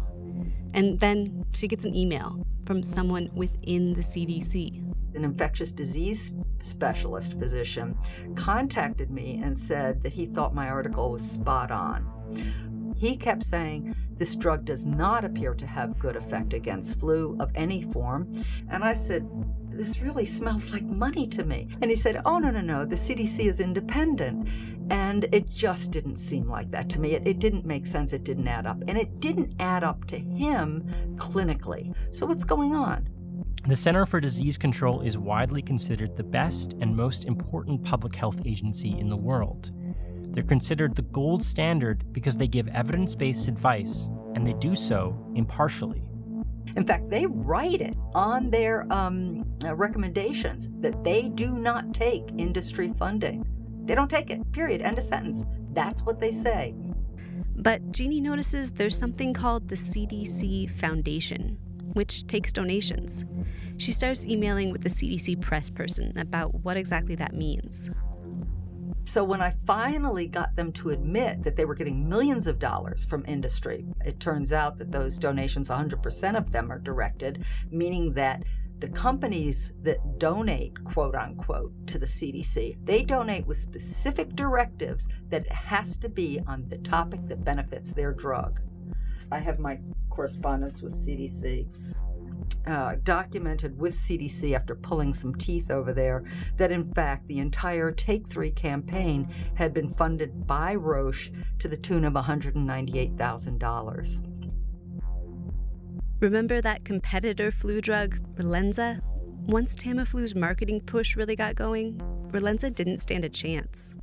[0.77, 7.39] And then she gets an email from someone within the CDC an infectious disease specialist
[7.39, 7.97] physician,
[8.35, 12.95] contacted me and said that he thought my article was spot on.
[12.97, 17.51] He kept saying this drug does not appear to have good effect against flu of
[17.55, 18.33] any form.
[18.71, 19.29] And I said,
[19.69, 21.69] this really smells like money to me.
[21.83, 24.49] And he said, oh, no, no, no, the CDC is independent.
[24.91, 27.15] And it just didn't seem like that to me.
[27.15, 28.13] It, it, didn't make sense.
[28.13, 28.83] It didn't add up.
[28.87, 30.85] And it didn't add up to him
[31.17, 31.95] clinically.
[32.11, 33.09] So what's going on?
[33.67, 38.41] The Center for Disease Control is widely considered the best and most important public health
[38.45, 39.73] agency in the world.
[40.37, 45.19] They're considered the gold standard because they give evidence based advice, and they do so
[45.35, 46.09] impartially.
[46.77, 52.23] In fact, they write it on their um, uh, recommendations that they do not take
[52.37, 53.49] industry funding.
[53.87, 54.83] They don't take it, period.
[54.83, 55.45] End of sentence.
[55.73, 56.75] That's what they say.
[57.57, 61.59] But Jeannie notices there's something called the CDC Foundation,
[61.95, 63.25] which takes donations.
[63.79, 67.91] She starts emailing with the CDC press person about what exactly that means.
[69.05, 73.05] So when I finally got them to admit that they were getting millions of dollars
[73.05, 78.43] from industry, it turns out that those donations, 100% of them are directed, meaning that
[78.79, 85.47] the companies that donate, quote unquote, to the CDC, they donate with specific directives that
[85.47, 88.61] it has to be on the topic that benefits their drug.
[89.33, 91.67] I have my correspondence with CDC.
[92.67, 96.25] Uh, documented with CDC after pulling some teeth over there
[96.57, 101.77] that in fact the entire Take Three campaign had been funded by Roche to the
[101.77, 104.36] tune of $198,000.
[106.21, 109.01] Remember that competitor flu drug, Relenza?
[109.47, 112.01] Once Tamiflu's marketing push really got going,
[112.33, 113.95] Relenza didn't stand a chance.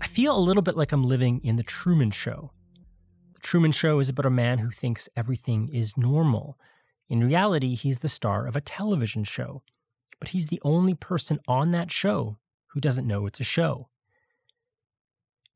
[0.00, 2.50] I feel a little bit like I'm living in the Truman Show
[3.40, 6.58] the Truman Show is about a man who thinks everything is normal.
[7.08, 9.62] In reality, he's the star of a television show,
[10.18, 12.36] but he's the only person on that show
[12.68, 13.88] who doesn't know it's a show.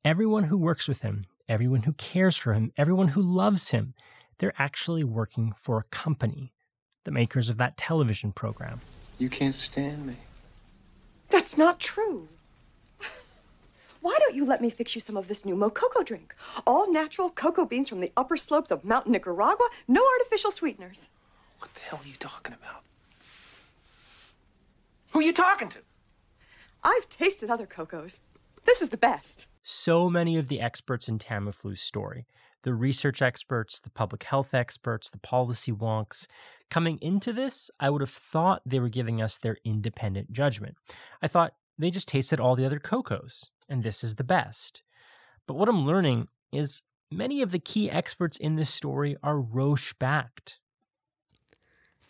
[0.03, 3.93] Everyone who works with him, everyone who cares for him, everyone who loves him,
[4.39, 6.53] they're actually working for a company,
[7.05, 8.81] the makers of that television program.
[9.19, 10.17] You can't stand me.
[11.31, 12.29] That's not true.
[14.01, 16.35] Why don't you let me fix you some of this new Mococo drink?
[16.67, 21.11] All natural cocoa beans from the upper slopes of Mount Nicaragua, no artificial sweeteners.
[21.59, 22.83] What the hell are you talking about?
[25.13, 25.79] Who are you talking to?
[26.83, 28.21] I've tasted other cocos.
[28.65, 29.47] This is the best.
[29.67, 32.27] So many of the experts in Tamiflu's story,
[32.65, 36.27] the research experts, the public health experts, the policy wonks.
[36.71, 40.77] Coming into this, I would have thought they were giving us their independent judgment.
[41.23, 44.83] I thought they just tasted all the other cocos, and this is the best.
[45.47, 49.95] But what I'm learning is many of the key experts in this story are Roche
[49.95, 50.59] backed.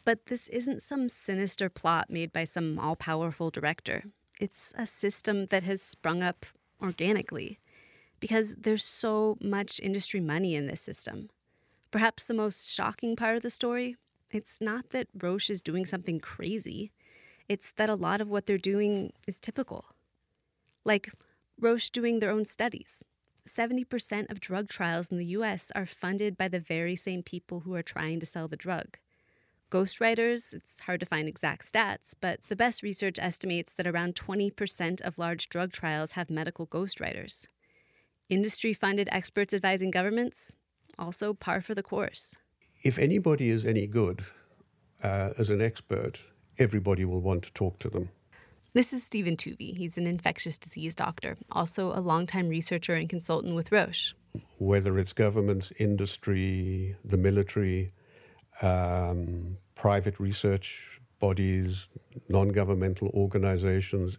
[0.04, 4.02] But this isn't some sinister plot made by some all powerful director.
[4.40, 6.46] It's a system that has sprung up
[6.84, 7.58] organically
[8.20, 11.30] because there's so much industry money in this system.
[11.90, 13.96] Perhaps the most shocking part of the story
[14.30, 16.90] it's not that Roche is doing something crazy,
[17.48, 19.84] it's that a lot of what they're doing is typical.
[20.84, 21.12] Like
[21.60, 23.04] Roche doing their own studies.
[23.48, 27.74] 70% of drug trials in the US are funded by the very same people who
[27.74, 28.98] are trying to sell the drug.
[29.74, 35.00] Ghostwriters, it's hard to find exact stats, but the best research estimates that around 20%
[35.00, 37.48] of large drug trials have medical ghostwriters.
[38.28, 40.54] Industry funded experts advising governments,
[40.96, 42.36] also par for the course
[42.84, 44.24] if anybody is any good
[45.02, 46.22] uh, as an expert,
[46.58, 48.10] everybody will want to talk to them.
[48.74, 49.76] This is Stephen Toovey.
[49.76, 54.14] He's an infectious disease doctor, also a longtime researcher and consultant with Roche.
[54.58, 57.92] Whether it's governments, industry, the military,
[58.62, 61.88] um, private research bodies,
[62.28, 64.18] non governmental organizations,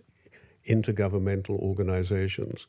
[0.68, 2.68] intergovernmental organizations,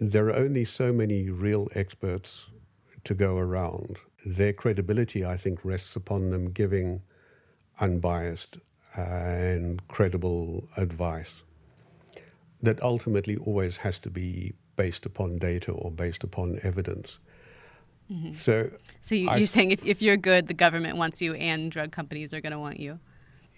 [0.00, 2.46] there are only so many real experts
[3.04, 7.02] to go around their credibility, I think, rests upon them giving
[7.80, 8.58] unbiased
[8.94, 11.42] and credible advice
[12.62, 17.18] that ultimately always has to be based upon data or based upon evidence.
[18.10, 18.32] Mm-hmm.
[18.32, 21.90] So, so you, are saying if, if you're good, the government wants you, and drug
[21.90, 23.00] companies are going to want you.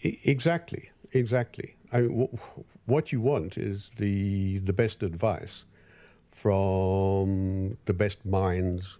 [0.03, 1.76] Exactly, exactly.
[1.92, 2.38] I mean, w-
[2.86, 5.64] what you want is the the best advice
[6.30, 8.99] from the best minds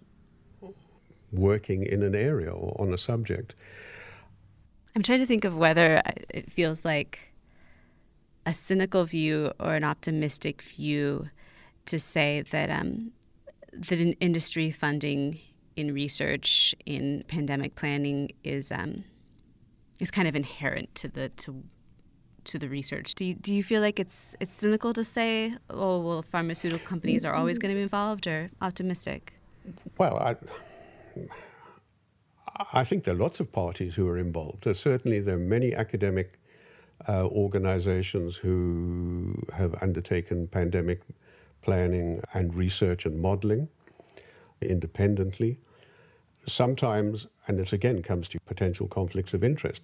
[1.31, 3.55] working in an area or on a subject.
[4.95, 7.33] I'm trying to think of whether it feels like
[8.45, 11.29] a cynical view or an optimistic view
[11.85, 13.11] to say that um,
[13.73, 15.39] that industry funding
[15.75, 19.03] in research in pandemic planning is um,
[19.99, 21.63] is kind of inherent to the to
[22.45, 23.15] to the research.
[23.15, 27.25] Do you, do you feel like it's it's cynical to say, oh well, pharmaceutical companies
[27.25, 29.33] are always going to be involved, or optimistic?
[29.97, 30.35] Well, I
[32.73, 34.67] I think there are lots of parties who are involved.
[34.75, 36.39] Certainly, there are many academic
[37.07, 41.01] uh, organizations who have undertaken pandemic
[41.61, 43.69] planning and research and modeling
[44.61, 45.59] independently.
[46.47, 49.81] Sometimes, and this again comes to potential conflicts of interest,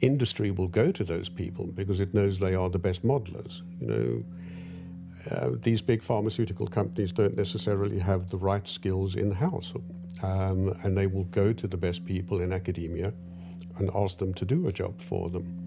[0.00, 3.62] industry will go to those people because it knows they are the best modelers.
[3.80, 4.24] You know,
[5.30, 9.72] uh, these big pharmaceutical companies don't necessarily have the right skills in house
[10.22, 13.12] um, and they will go to the best people in academia
[13.78, 15.58] and ask them to do a job for them.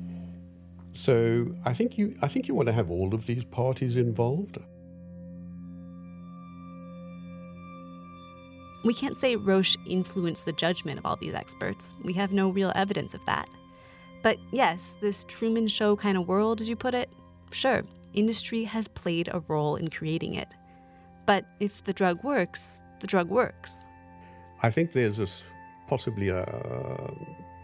[0.94, 4.58] So I think you I think you want to have all of these parties involved.
[8.86, 11.96] We can't say Roche influenced the judgment of all these experts.
[12.04, 13.50] We have no real evidence of that.
[14.22, 17.10] But yes, this Truman Show kind of world, as you put it,
[17.50, 17.84] sure,
[18.14, 20.54] industry has played a role in creating it.
[21.26, 23.88] But if the drug works, the drug works.
[24.62, 25.42] I think there's this
[25.88, 26.44] possibly a,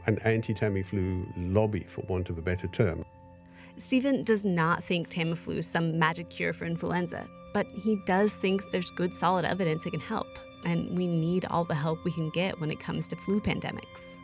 [0.08, 3.06] an anti Tamiflu lobby, for want of a better term.
[3.78, 8.72] Stephen does not think Tamiflu is some magic cure for influenza, but he does think
[8.72, 10.28] there's good solid evidence it can help,
[10.66, 14.18] and we need all the help we can get when it comes to flu pandemics.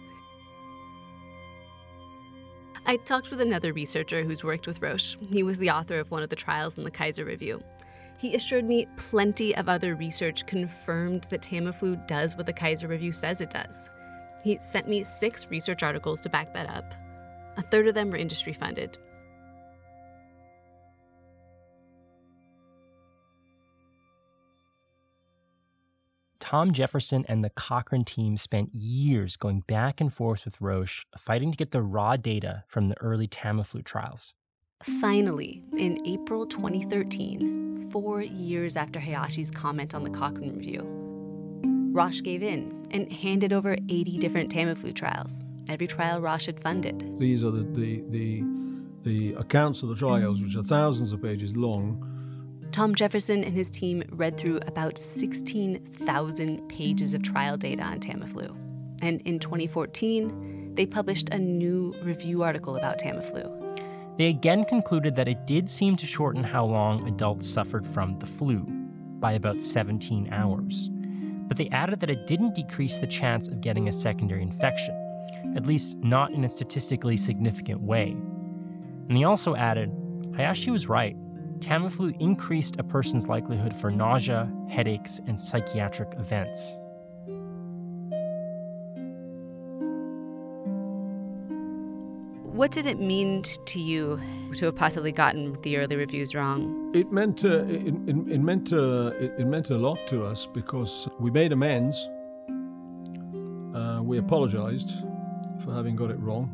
[2.85, 5.17] I talked with another researcher who's worked with Roche.
[5.19, 7.61] He was the author of one of the trials in the Kaiser Review.
[8.17, 13.11] He assured me plenty of other research confirmed that Tamiflu does what the Kaiser Review
[13.11, 13.89] says it does.
[14.41, 16.93] He sent me six research articles to back that up.
[17.57, 18.97] A third of them were industry funded.
[26.49, 31.51] Tom Jefferson and the Cochrane team spent years going back and forth with Roche, fighting
[31.51, 34.33] to get the raw data from the early Tamiflu trials.
[35.01, 40.85] Finally, in April 2013, four years after Hayashi's comment on the Cochrane Review,
[41.91, 47.19] Roche gave in and handed over 80 different Tamiflu trials, every trial Roche had funded.
[47.19, 48.43] These are the, the, the,
[49.03, 52.16] the accounts of the trials, which are thousands of pages long.
[52.71, 58.55] Tom Jefferson and his team read through about 16,000 pages of trial data on Tamiflu.
[59.01, 63.53] And in 2014, they published a new review article about Tamiflu.
[64.17, 68.25] They again concluded that it did seem to shorten how long adults suffered from the
[68.25, 68.65] flu
[69.19, 70.89] by about 17 hours.
[71.47, 74.95] but they added that it didn't decrease the chance of getting a secondary infection,
[75.55, 78.11] at least not in a statistically significant way.
[79.07, 79.91] And they also added
[80.35, 81.15] Hayashi was right.
[81.59, 86.77] Tamiflu increased a person's likelihood for nausea, headaches, and psychiatric events.
[92.57, 94.19] What did it mean to you
[94.55, 96.91] to have possibly gotten the early reviews wrong?
[96.95, 100.47] It meant uh, it, it, it meant uh, it, it, meant a lot to us
[100.47, 102.09] because we made amends.
[103.75, 105.03] Uh, we apologized
[105.63, 106.49] for having got it wrong.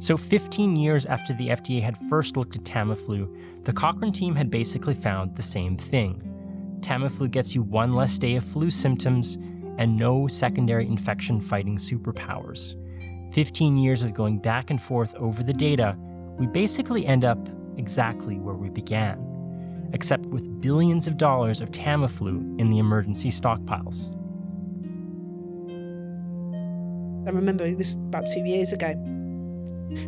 [0.00, 4.50] So, 15 years after the FDA had first looked at Tamiflu, the Cochrane team had
[4.50, 6.22] basically found the same thing.
[6.80, 9.36] Tamiflu gets you one less day of flu symptoms
[9.76, 12.74] and no secondary infection fighting superpowers.
[13.32, 15.96] 15 years of going back and forth over the data,
[16.38, 19.18] we basically end up exactly where we began,
[19.92, 24.14] except with billions of dollars of Tamiflu in the emergency stockpiles.
[27.26, 28.94] I remember this about two years ago.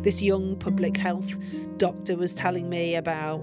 [0.03, 1.33] This young public health
[1.77, 3.41] doctor was telling me about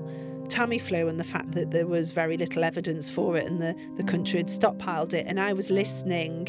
[0.49, 4.05] Tamiflu and the fact that there was very little evidence for it and the, the
[4.05, 5.27] country had stockpiled it.
[5.27, 6.49] And I was listening,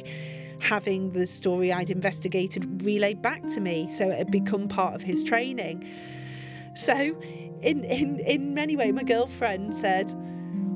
[0.60, 3.92] having the story I'd investigated relayed back to me.
[3.92, 5.88] So it had become part of his training.
[6.76, 6.94] So,
[7.62, 10.14] in, in, in many ways, my girlfriend said,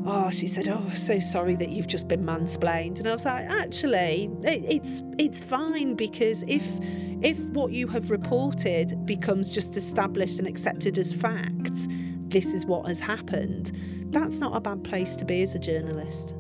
[0.05, 3.45] Oh, she said, "Oh, so sorry that you've just been mansplained." And I was like,
[3.49, 6.77] "Actually, it, it's it's fine because if
[7.21, 11.87] if what you have reported becomes just established and accepted as fact,
[12.29, 13.71] this is what has happened,
[14.11, 16.35] that's not a bad place to be as a journalist.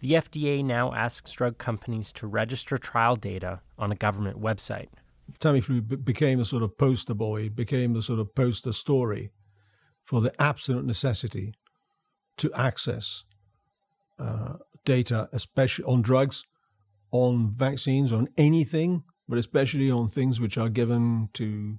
[0.00, 4.88] The FDA now asks drug companies to register trial data on a government website.
[5.38, 9.30] Tamiflu b- became a sort of poster boy, became a sort of poster story
[10.02, 11.54] for the absolute necessity
[12.38, 13.24] to access
[14.18, 14.54] uh,
[14.84, 16.44] data, especially on drugs,
[17.10, 21.78] on vaccines, on anything, but especially on things which are given to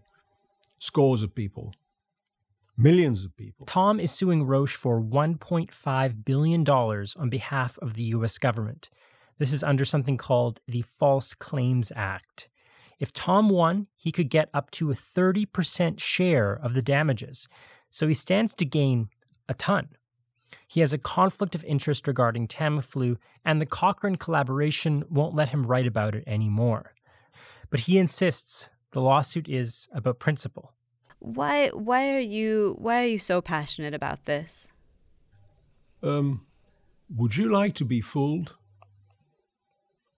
[0.78, 1.74] scores of people,
[2.78, 3.66] millions of people.
[3.66, 8.90] Tom is suing Roche for $1.5 billion on behalf of the US government.
[9.40, 12.50] This is under something called the False Claims Act.
[13.00, 17.48] If Tom won, he could get up to a 30% share of the damages.
[17.90, 19.10] So he stands to gain
[19.48, 19.90] a ton.
[20.68, 25.66] He has a conflict of interest regarding Tamiflu, and the Cochrane collaboration won't let him
[25.66, 26.94] write about it anymore.
[27.70, 30.74] But he insists the lawsuit is about principle.
[31.20, 34.70] Why why are you why are you so passionate about this?
[36.02, 36.46] Um
[37.14, 38.56] would you like to be fooled?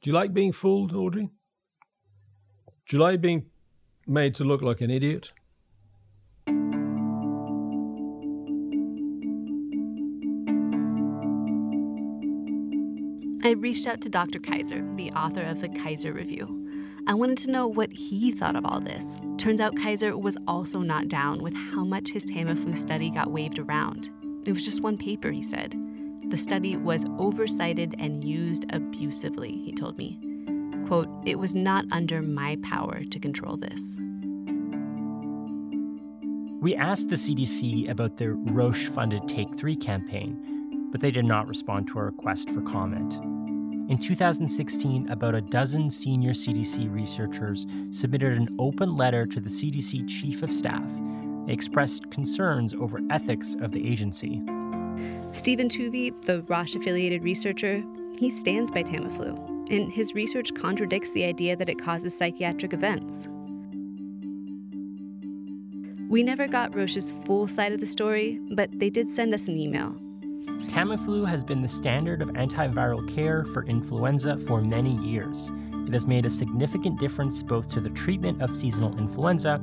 [0.02, 1.30] Do you like being fooled, Audrey?
[2.94, 3.46] Like being
[4.06, 5.32] made to look like an idiot?
[13.44, 14.40] I reached out to Dr.
[14.40, 16.58] Kaiser, the author of the Kaiser Review.
[17.08, 19.20] I wanted to know what he thought of all this.
[19.38, 23.58] Turns out Kaiser was also not down with how much his Tamiflu study got waved
[23.58, 24.10] around.
[24.46, 25.76] It was just one paper, he said.
[26.30, 30.31] The study was oversighted and used abusively, he told me.
[30.92, 33.96] Quote, it was not under my power to control this.
[36.62, 41.48] We asked the CDC about their Roche funded Take 3 campaign, but they did not
[41.48, 43.22] respond to our request for comment.
[43.90, 50.10] In 2016, about a dozen senior CDC researchers submitted an open letter to the CDC
[50.10, 50.92] Chief of Staff.
[51.46, 54.42] They expressed concerns over ethics of the agency.
[55.32, 57.82] Stephen Toovey, the Roche affiliated researcher,
[58.20, 63.28] he stands by Tamiflu, and his research contradicts the idea that it causes psychiatric events.
[66.10, 69.58] We never got Roche's full side of the story, but they did send us an
[69.58, 69.96] email
[70.68, 75.52] Tamiflu has been the standard of antiviral care for influenza for many years.
[75.88, 79.62] It has made a significant difference both to the treatment of seasonal influenza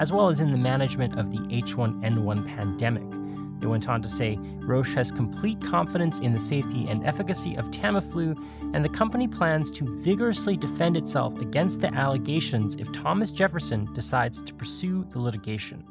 [0.00, 3.19] as well as in the management of the H1N1 pandemic.
[3.60, 7.70] They went on to say Roche has complete confidence in the safety and efficacy of
[7.70, 8.36] Tamiflu,
[8.74, 14.42] and the company plans to vigorously defend itself against the allegations if Thomas Jefferson decides
[14.42, 15.84] to pursue the litigation.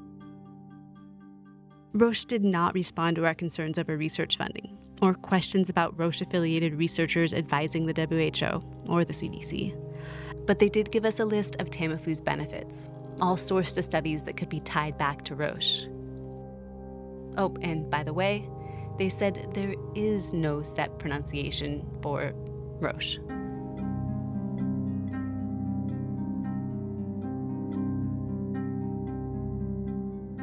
[1.94, 6.76] Roche did not respond to our concerns over research funding or questions about Roche affiliated
[6.76, 9.76] researchers advising the WHO or the CDC.
[10.46, 12.90] But they did give us a list of Tamiflu's benefits,
[13.22, 15.88] all sourced to studies that could be tied back to Roche.
[17.40, 18.50] Oh, and by the way,
[18.98, 22.34] they said there is no set pronunciation for
[22.82, 23.18] Roche.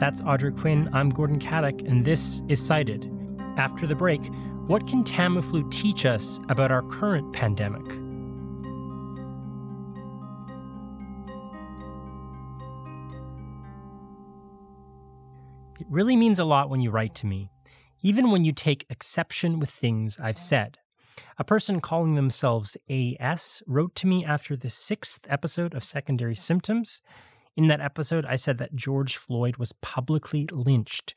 [0.01, 0.89] That's Audrey Quinn.
[0.95, 3.11] I'm Gordon Katic, and this is Cited.
[3.59, 4.23] After the break,
[4.67, 8.06] what can Tamiflu teach us about our current pandemic?
[15.97, 17.49] Really means a lot when you write to me,
[18.03, 20.77] even when you take exception with things I've said.
[21.39, 27.01] A person calling themselves AS wrote to me after the sixth episode of Secondary Symptoms.
[27.57, 31.15] In that episode, I said that George Floyd was publicly lynched.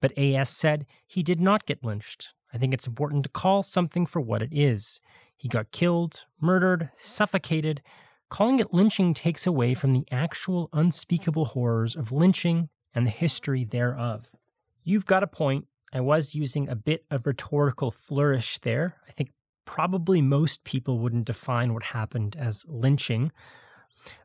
[0.00, 2.32] But AS said he did not get lynched.
[2.54, 5.00] I think it's important to call something for what it is.
[5.36, 7.82] He got killed, murdered, suffocated.
[8.28, 13.64] Calling it lynching takes away from the actual unspeakable horrors of lynching and the history
[13.64, 14.30] thereof.
[14.84, 15.66] You've got a point.
[15.92, 18.96] I was using a bit of rhetorical flourish there.
[19.08, 19.30] I think
[19.64, 23.30] probably most people wouldn't define what happened as lynching.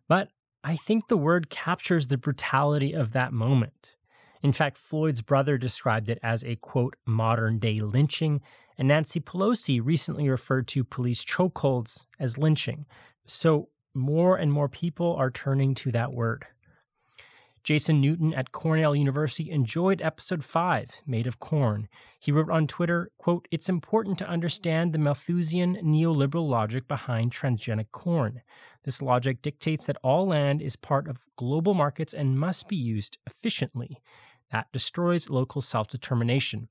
[0.07, 0.30] But
[0.63, 3.95] I think the word captures the brutality of that moment.
[4.41, 8.41] In fact, Floyd's brother described it as a quote, modern day lynching,
[8.78, 12.86] and Nancy Pelosi recently referred to police chokeholds as lynching.
[13.26, 16.45] So more and more people are turning to that word.
[17.68, 21.89] Jason Newton at Cornell University enjoyed episode 5, Made of Corn.
[22.18, 27.91] He wrote on Twitter, quote, It's important to understand the Malthusian neoliberal logic behind transgenic
[27.91, 28.41] corn.
[28.86, 33.18] This logic dictates that all land is part of global markets and must be used
[33.28, 33.97] efficiently.
[34.49, 36.70] That destroys local self determination.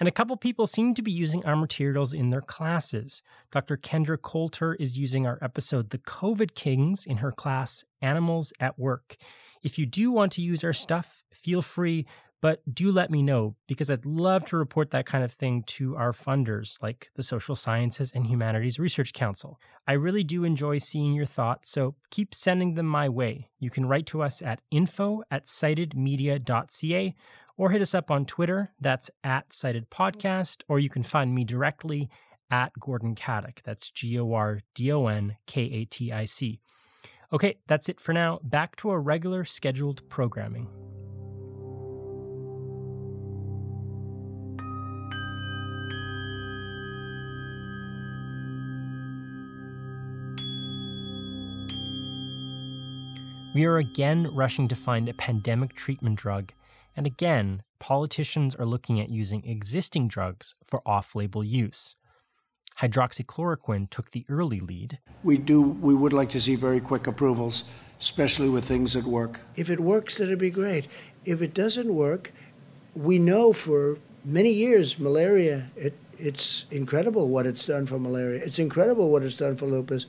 [0.00, 3.22] And a couple people seem to be using our materials in their classes.
[3.52, 3.76] Dr.
[3.76, 9.16] Kendra Coulter is using our episode The COVID Kings in her class Animals at Work.
[9.62, 12.06] If you do want to use our stuff, feel free,
[12.44, 15.96] but do let me know because I'd love to report that kind of thing to
[15.96, 19.58] our funders like the Social Sciences and Humanities Research Council.
[19.86, 23.48] I really do enjoy seeing your thoughts, so keep sending them my way.
[23.60, 27.14] You can write to us at info at citedmedia.ca
[27.56, 28.72] or hit us up on Twitter.
[28.80, 32.08] That's at Cited Podcast, or you can find me directly
[32.50, 33.62] at Gordon Katic.
[33.64, 36.60] That's G O R D O N K A T I C.
[37.32, 38.38] Okay, that's it for now.
[38.42, 40.68] Back to our regular scheduled programming.
[53.54, 56.52] We are again rushing to find a pandemic treatment drug
[56.96, 61.96] and again, politicians are looking at using existing drugs for off label use.
[62.80, 64.98] Hydroxychloroquine took the early lead.
[65.22, 67.64] We do we would like to see very quick approvals,
[68.00, 69.40] especially with things that work.
[69.56, 70.88] If it works, that'd be great.
[71.24, 72.32] If it doesn't work,
[72.94, 78.42] we know for many years malaria it it's incredible what it's done for malaria.
[78.44, 80.06] It's incredible what it's done for lupus,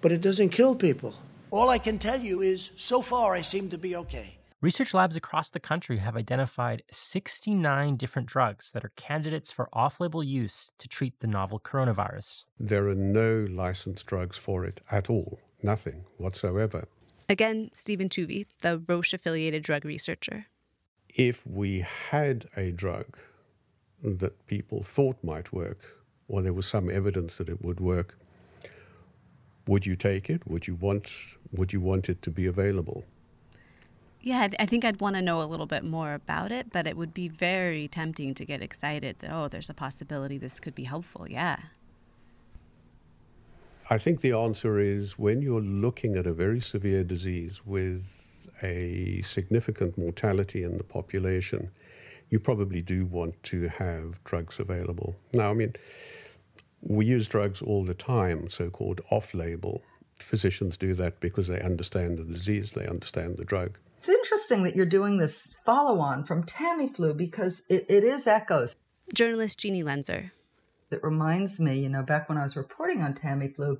[0.00, 1.14] but it doesn't kill people.
[1.50, 4.39] All I can tell you is so far I seem to be okay.
[4.62, 10.00] Research labs across the country have identified 69 different drugs that are candidates for off
[10.00, 12.44] label use to treat the novel coronavirus.
[12.58, 16.88] There are no licensed drugs for it at all, nothing whatsoever.
[17.26, 20.44] Again, Stephen Toovey, the Roche affiliated drug researcher.
[21.08, 23.16] If we had a drug
[24.04, 25.78] that people thought might work,
[26.28, 28.18] or there was some evidence that it would work,
[29.66, 30.46] would you take it?
[30.46, 31.10] Would you want,
[31.50, 33.06] would you want it to be available?
[34.22, 36.96] Yeah, I think I'd want to know a little bit more about it, but it
[36.96, 40.84] would be very tempting to get excited that, oh, there's a possibility this could be
[40.84, 41.26] helpful.
[41.28, 41.56] Yeah.
[43.88, 48.04] I think the answer is when you're looking at a very severe disease with
[48.62, 51.70] a significant mortality in the population,
[52.28, 55.16] you probably do want to have drugs available.
[55.32, 55.74] Now, I mean,
[56.82, 59.82] we use drugs all the time, so called off label.
[60.16, 63.78] Physicians do that because they understand the disease, they understand the drug.
[64.00, 68.74] It's interesting that you're doing this follow on from Tamiflu because it, it is echoes.
[69.12, 70.30] Journalist Jeannie Lenzer.
[70.90, 73.76] It reminds me, you know, back when I was reporting on Tamiflu,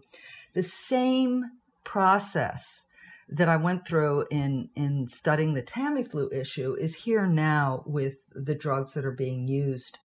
[0.52, 1.44] the same
[1.84, 2.84] process
[3.30, 8.54] that I went through in in studying the Tamiflu issue is here now with the
[8.54, 10.00] drugs that are being used.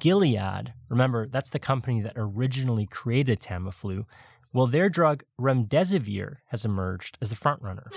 [0.00, 4.06] Gilead, remember that's the company that originally created Tamiflu.
[4.54, 7.90] Well, their drug remdesivir has emerged as the frontrunner.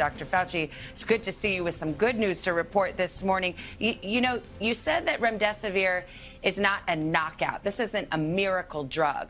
[0.00, 0.24] Dr.
[0.24, 3.54] Fauci, it's good to see you with some good news to report this morning.
[3.78, 6.04] You, you, know, you said that remdesivir
[6.42, 7.64] is not a knockout.
[7.64, 9.28] This isn't a miracle drug,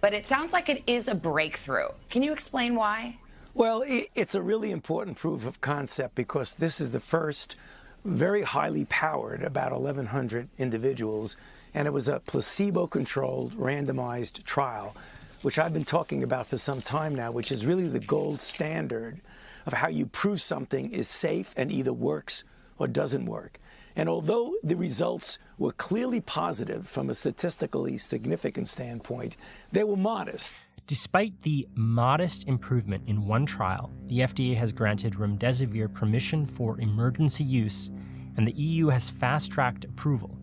[0.00, 1.88] but it sounds like it is a breakthrough.
[2.08, 3.18] Can you explain why?
[3.52, 7.54] Well, it, it's a really important proof of concept because this is the first
[8.02, 11.36] very highly powered, about 1,100 individuals,
[11.74, 14.96] and it was a placebo controlled, randomized trial
[15.42, 19.20] which I've been talking about for some time now, which is really the gold standard
[19.66, 22.44] of how you prove something is safe and either works
[22.78, 23.58] or doesn't work.
[23.96, 29.36] And although the results were clearly positive from a statistically significant standpoint,
[29.72, 30.54] they were modest.
[30.86, 37.42] Despite the modest improvement in one trial, the FDA has granted remdesivir permission for emergency
[37.42, 37.90] use,
[38.36, 40.38] and the EU has fast tracked approval.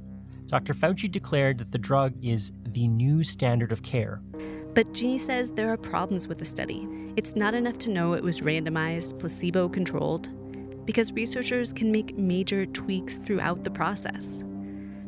[0.48, 0.74] Dr.
[0.74, 4.22] Fauci declared that the drug is the new standard of care.
[4.74, 6.88] But Jeannie says there are problems with the study.
[7.16, 10.30] It's not enough to know it was randomized, placebo controlled,
[10.86, 14.44] because researchers can make major tweaks throughout the process.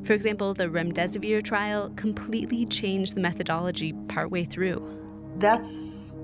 [0.04, 4.96] For example, the remdesivir trial completely changed the methodology partway through
[5.38, 6.18] that's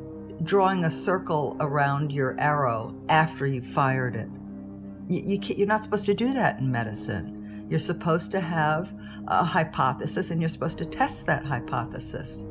[0.44, 4.30] drawing a circle around your arrow after you've fired it.
[5.10, 7.68] You, you are not supposed to do that in medicine.
[7.70, 8.94] You're supposed to have
[9.28, 12.44] a hypothesis and you're supposed to test that hypothesis.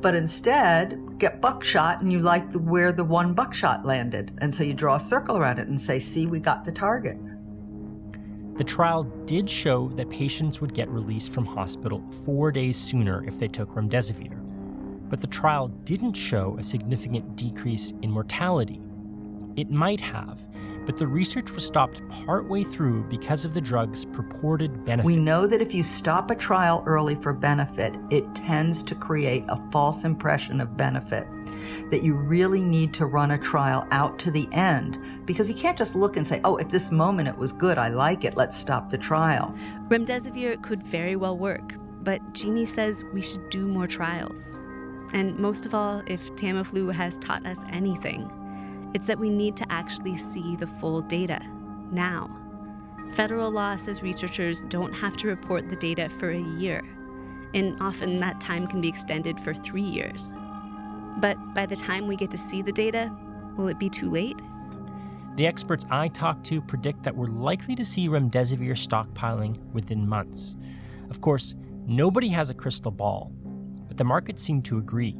[0.00, 4.32] But instead, get buckshot and you like the, where the one buckshot landed.
[4.38, 7.18] And so you draw a circle around it and say, see, we got the target.
[8.56, 13.38] The trial did show that patients would get released from hospital four days sooner if
[13.38, 14.40] they took remdesivir
[15.10, 18.80] but the trial didn't show a significant decrease in mortality.
[19.56, 20.38] It might have,
[20.90, 25.06] but the research was stopped partway through because of the drug's purported benefit.
[25.06, 29.44] We know that if you stop a trial early for benefit, it tends to create
[29.48, 31.28] a false impression of benefit.
[31.92, 35.78] That you really need to run a trial out to the end because you can't
[35.78, 38.56] just look and say, oh, at this moment it was good, I like it, let's
[38.56, 39.54] stop the trial.
[39.86, 44.58] Remdesivir could very well work, but Jeannie says we should do more trials.
[45.12, 48.28] And most of all, if Tamiflu has taught us anything,
[48.94, 51.40] it's that we need to actually see the full data
[51.90, 52.36] now.
[53.12, 56.82] Federal law says researchers don't have to report the data for a year,
[57.54, 60.32] and often that time can be extended for three years.
[61.18, 63.10] But by the time we get to see the data,
[63.56, 64.40] will it be too late?
[65.36, 70.56] The experts I talked to predict that we're likely to see remdesivir stockpiling within months.
[71.08, 71.54] Of course,
[71.86, 73.32] nobody has a crystal ball,
[73.88, 75.16] but the market seemed to agree.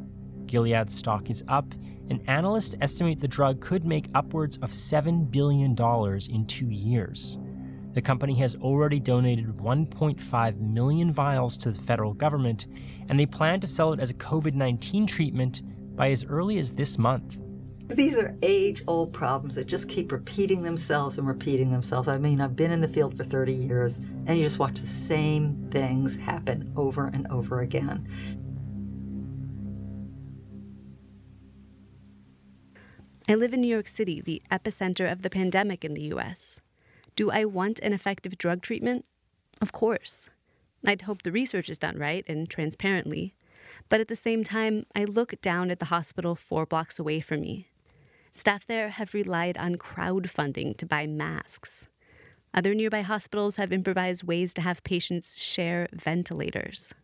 [0.47, 1.75] Gilead's stock is up,
[2.11, 5.75] and analysts estimate the drug could make upwards of $7 billion
[6.29, 7.39] in two years.
[7.93, 12.67] The company has already donated 1.5 million vials to the federal government,
[13.09, 15.63] and they plan to sell it as a COVID 19 treatment
[15.97, 17.39] by as early as this month.
[17.89, 22.07] These are age old problems that just keep repeating themselves and repeating themselves.
[22.07, 24.87] I mean, I've been in the field for 30 years, and you just watch the
[24.87, 28.07] same things happen over and over again.
[33.31, 36.61] I live in New York City, the epicenter of the pandemic in the US.
[37.15, 39.05] Do I want an effective drug treatment?
[39.61, 40.31] Of course.
[40.85, 43.37] I'd hope the research is done right and transparently.
[43.89, 47.43] But at the same time, I look down at the hospital four blocks away from
[47.43, 47.69] me.
[48.33, 51.87] Staff there have relied on crowdfunding to buy masks.
[52.53, 56.95] Other nearby hospitals have improvised ways to have patients share ventilators.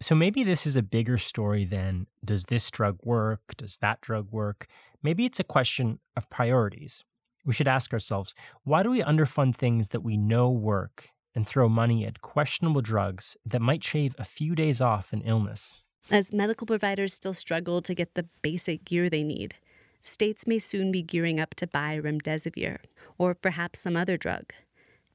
[0.00, 3.56] So maybe this is a bigger story than does this drug work?
[3.56, 4.66] Does that drug work?
[5.06, 7.04] Maybe it's a question of priorities.
[7.44, 8.34] We should ask ourselves
[8.64, 13.36] why do we underfund things that we know work and throw money at questionable drugs
[13.46, 15.84] that might shave a few days off an illness?
[16.10, 19.54] As medical providers still struggle to get the basic gear they need,
[20.02, 22.78] states may soon be gearing up to buy remdesivir
[23.16, 24.52] or perhaps some other drug.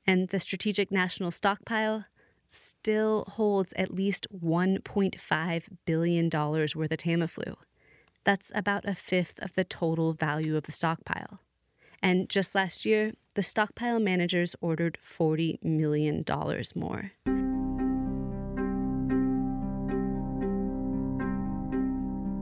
[0.07, 2.05] And the Strategic National Stockpile
[2.47, 7.55] still holds at least $1.5 billion worth of Tamiflu.
[8.23, 11.39] That's about a fifth of the total value of the stockpile.
[12.03, 16.23] And just last year, the stockpile managers ordered $40 million
[16.75, 17.11] more.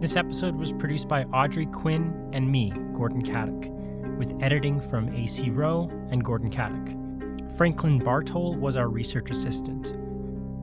[0.01, 3.69] This episode was produced by Audrey Quinn and me, Gordon Katic,
[4.17, 7.55] with editing from AC Rowe and Gordon Katic.
[7.55, 9.93] Franklin Bartol was our research assistant.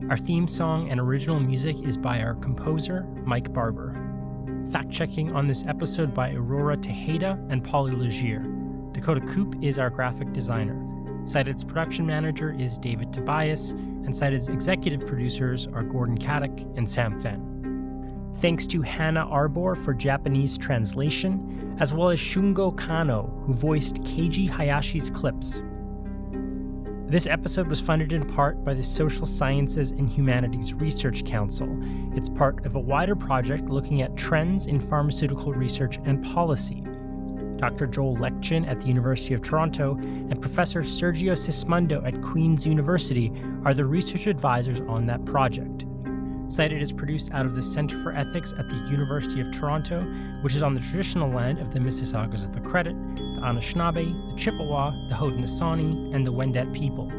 [0.09, 3.96] Our theme song and original music is by our composer, Mike Barber.
[4.71, 8.43] Fact checking on this episode by Aurora Tejeda and Polly Legier.
[8.91, 10.77] Dakota Coop is our graphic designer.
[11.23, 17.17] Cited's production manager is David Tobias, and Cited's executive producers are Gordon Katic and Sam
[17.21, 18.33] Fenn.
[18.35, 24.49] Thanks to Hannah Arbor for Japanese translation, as well as Shungo Kano, who voiced Keiji
[24.49, 25.61] Hayashi's clips.
[27.09, 31.69] This episode was funded in part by the Social Sciences and Humanities Research Council.
[32.17, 36.83] It's part of a wider project looking at trends in pharmaceutical research and policy.
[37.55, 37.87] Dr.
[37.87, 43.31] Joel Lexchin at the University of Toronto and Professor Sergio Sismondo at Queen's University
[43.63, 45.85] are the research advisors on that project.
[46.49, 50.01] Cited is produced out of the Center for Ethics at the University of Toronto,
[50.41, 54.35] which is on the traditional land of the Mississaugas of the Credit, the Anishinaabe, the
[54.35, 57.11] Chippewa, the Haudenosaunee, and the Wendat people.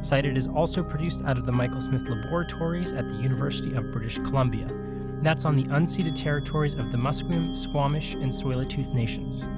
[0.00, 4.18] Cited is also produced out of the Michael Smith Laboratories at the University of British
[4.18, 4.68] Columbia.
[5.22, 9.48] That's on the unceded territories of the Musqueam, Squamish, and Tsleil-Waututh nations.